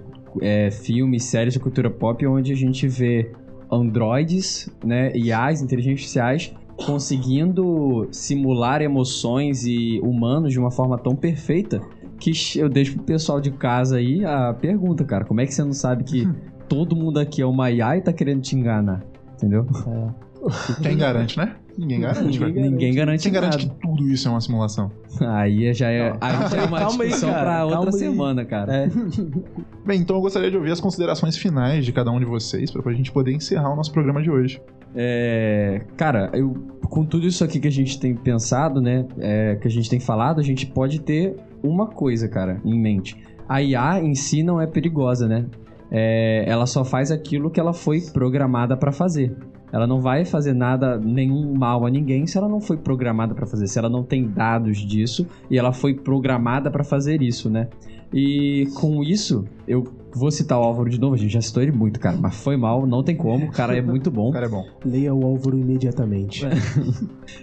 [0.41, 3.31] é, filmes, séries de cultura pop onde a gente vê
[3.69, 11.81] androides, né, IAs, inteligências artificiais, conseguindo simular emoções e humanos de uma forma tão perfeita
[12.19, 15.63] que eu deixo pro pessoal de casa aí a pergunta, cara, como é que você
[15.63, 16.27] não sabe que
[16.67, 19.03] todo mundo aqui é uma IA e tá querendo te enganar?
[19.33, 19.65] Entendeu?
[20.81, 21.55] Quem garante, né?
[21.77, 22.53] Ninguém garante, velho.
[22.53, 23.47] Ninguém garante Quem nada.
[23.47, 24.91] garante que tudo isso é uma simulação?
[25.21, 27.99] Aí já é, aí já é uma discussão pra outra calma aí.
[27.99, 28.73] semana, cara.
[28.73, 28.87] É.
[29.85, 32.93] Bem, então eu gostaria de ouvir as considerações finais de cada um de vocês pra
[32.93, 34.61] gente poder encerrar o nosso programa de hoje.
[34.95, 36.53] É, cara, eu,
[36.89, 39.99] com tudo isso aqui que a gente tem pensado, né, é, que a gente tem
[39.99, 43.17] falado, a gente pode ter uma coisa, cara, em mente.
[43.47, 45.45] A IA em si não é perigosa, né?
[45.91, 49.35] É, ela só faz aquilo que ela foi programada pra fazer.
[49.75, 53.45] Ela não vai fazer nada, nenhum mal a ninguém se ela não foi programada pra
[53.45, 57.67] fazer, se ela não tem dados disso e ela foi programada pra fazer isso, né?
[58.13, 61.73] E com isso, eu vou citar o Álvaro de novo, a gente já citou ele
[61.73, 64.29] muito, cara, mas foi mal, não tem como, o cara é muito bom.
[64.29, 64.63] O cara é bom.
[64.85, 66.45] Leia o Álvaro imediatamente.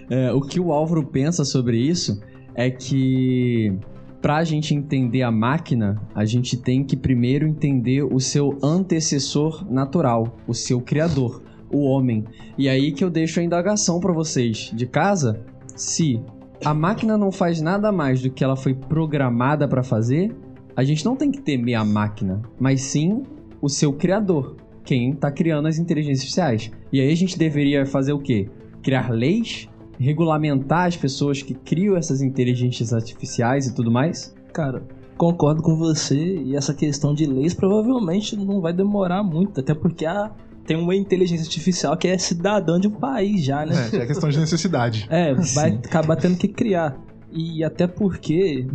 [0.09, 2.19] É, o que o Álvaro pensa sobre isso
[2.55, 3.77] é que
[4.21, 10.35] pra gente entender a máquina, a gente tem que primeiro entender o seu antecessor natural,
[10.47, 11.43] o seu criador,
[11.73, 12.23] o homem.
[12.57, 15.43] E aí que eu deixo a indagação pra vocês de casa,
[15.75, 16.21] se
[16.63, 20.35] a máquina não faz nada mais do que ela foi programada pra fazer,
[20.75, 23.23] a gente não tem que temer a máquina, mas sim
[23.61, 26.71] o seu criador, quem tá criando as inteligências artificiais.
[26.91, 28.49] E aí a gente deveria fazer o quê?
[28.81, 29.67] Criar leis
[29.99, 34.35] regulamentar as pessoas que criam essas inteligências artificiais e tudo mais?
[34.51, 34.83] Cara,
[35.17, 40.05] concordo com você e essa questão de leis provavelmente não vai demorar muito, até porque
[40.05, 40.31] a,
[40.65, 43.75] tem uma inteligência artificial que é cidadã de um país já, né?
[43.91, 45.07] É, é questão de necessidade.
[45.13, 45.81] É, vai Sim.
[45.85, 46.97] acabar tendo que criar.
[47.31, 48.65] E até porque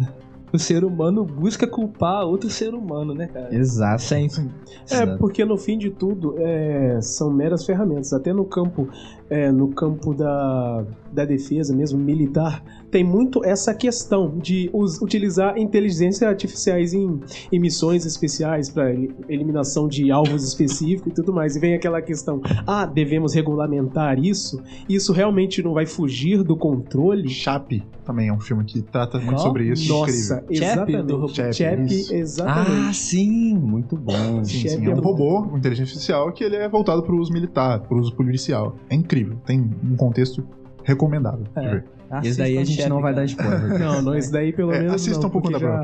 [0.53, 3.55] o ser humano busca culpar outro ser humano, né, cara?
[3.55, 4.03] Exato.
[4.03, 4.51] Sempre.
[4.91, 8.13] É, porque no fim de tudo é, são meras ferramentas.
[8.13, 8.89] Até no campo,
[9.31, 15.59] é, no campo da, da defesa mesmo, militar, tem muito essa questão de us- utilizar
[15.59, 17.21] inteligências artificiais em,
[17.53, 18.91] em missões especiais para
[19.29, 21.57] eliminação de alvos específicos e tudo mais.
[21.57, 24.63] E vem aquela questão, ah, devemos regulamentar isso?
[24.89, 27.29] Isso realmente não vai fugir do controle?
[27.29, 29.39] Chape também é um filme que trata muito Qual?
[29.49, 29.87] sobre isso.
[29.93, 30.45] Nossa, Incrível.
[30.49, 31.13] Exatamente.
[31.13, 31.29] robô.
[31.29, 32.13] Chap, Chap, isso.
[32.15, 32.97] Ah, exatamente.
[32.97, 34.43] sim, muito bom.
[34.45, 37.19] Sim, sim, é é um robô, uma inteligência artificial, que ele é voltado para o
[37.19, 38.77] uso militar, para o uso policial.
[38.89, 40.45] É incrível, tem um contexto
[40.85, 41.71] recomendável de É.
[41.71, 41.85] ver.
[42.23, 43.61] Esse daí a gente não vai dar spoiler.
[43.79, 45.83] Não, não, esse daí pelo É, menos assista não, um pouco da já-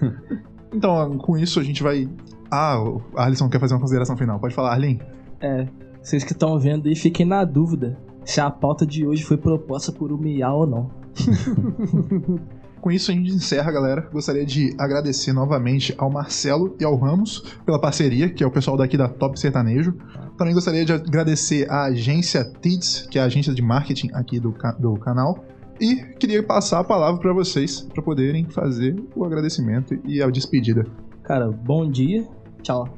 [0.72, 2.08] Então, com isso a gente vai...
[2.50, 4.38] Ah, o Alisson quer fazer uma consideração final.
[4.38, 5.00] Pode falar, Arlene?
[5.40, 5.66] É,
[6.00, 9.90] vocês que estão vendo aí, fiquem na dúvida se a pauta de hoje foi proposta
[9.90, 10.90] por um Miau ou não.
[12.88, 14.08] Com isso a gente encerra, galera.
[14.10, 18.78] Gostaria de agradecer novamente ao Marcelo e ao Ramos pela parceria, que é o pessoal
[18.78, 19.92] daqui da Top Sertanejo.
[20.38, 24.54] Também gostaria de agradecer à agência TIDS, que é a agência de marketing aqui do,
[24.78, 25.44] do canal.
[25.78, 30.86] E queria passar a palavra para vocês, para poderem fazer o agradecimento e a despedida.
[31.24, 32.26] Cara, bom dia.
[32.62, 32.88] Tchau.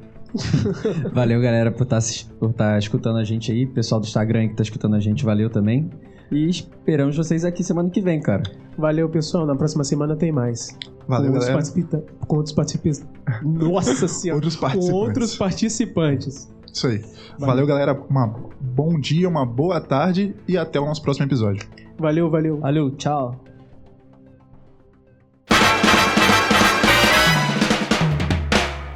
[1.11, 3.65] Valeu, galera, por estar escutando a gente aí.
[3.65, 5.89] Pessoal do Instagram que tá escutando a gente, valeu também.
[6.31, 8.43] E esperamos vocês aqui semana que vem, cara.
[8.77, 9.45] Valeu, pessoal.
[9.45, 10.77] Na próxima semana tem mais.
[11.07, 11.53] Valeu, com, outros galera.
[11.53, 13.05] participa- com outros participantes.
[13.43, 14.37] Nossa senhora.
[14.37, 14.93] Outros com participantes.
[15.07, 16.53] outros participantes.
[16.73, 17.03] Isso aí.
[17.37, 17.93] Valeu, galera.
[18.09, 21.67] Uma bom dia, uma boa tarde e até o nosso próximo episódio.
[21.99, 22.59] Valeu, valeu.
[22.59, 23.35] Valeu, tchau.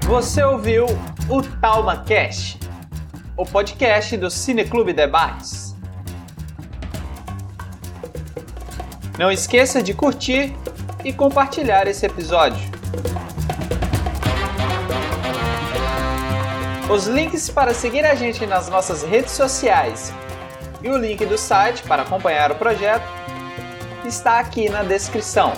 [0.08, 0.86] Você ouviu
[1.30, 2.60] o TalmaCast,
[3.38, 5.65] o podcast do Cineclube Debates.
[9.18, 10.54] Não esqueça de curtir
[11.04, 12.60] e compartilhar esse episódio.
[16.90, 20.14] Os links para seguir a gente nas nossas redes sociais
[20.84, 23.06] e o link do site para acompanhar o projeto
[24.06, 25.54] está aqui na descrição.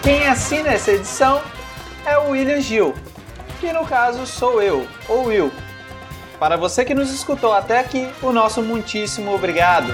[0.00, 1.42] Quem assina essa edição
[2.06, 2.94] é o William Gil,
[3.56, 5.52] que no caso sou eu, ou Will.
[6.38, 9.90] Para você que nos escutou até aqui, o nosso muitíssimo obrigado.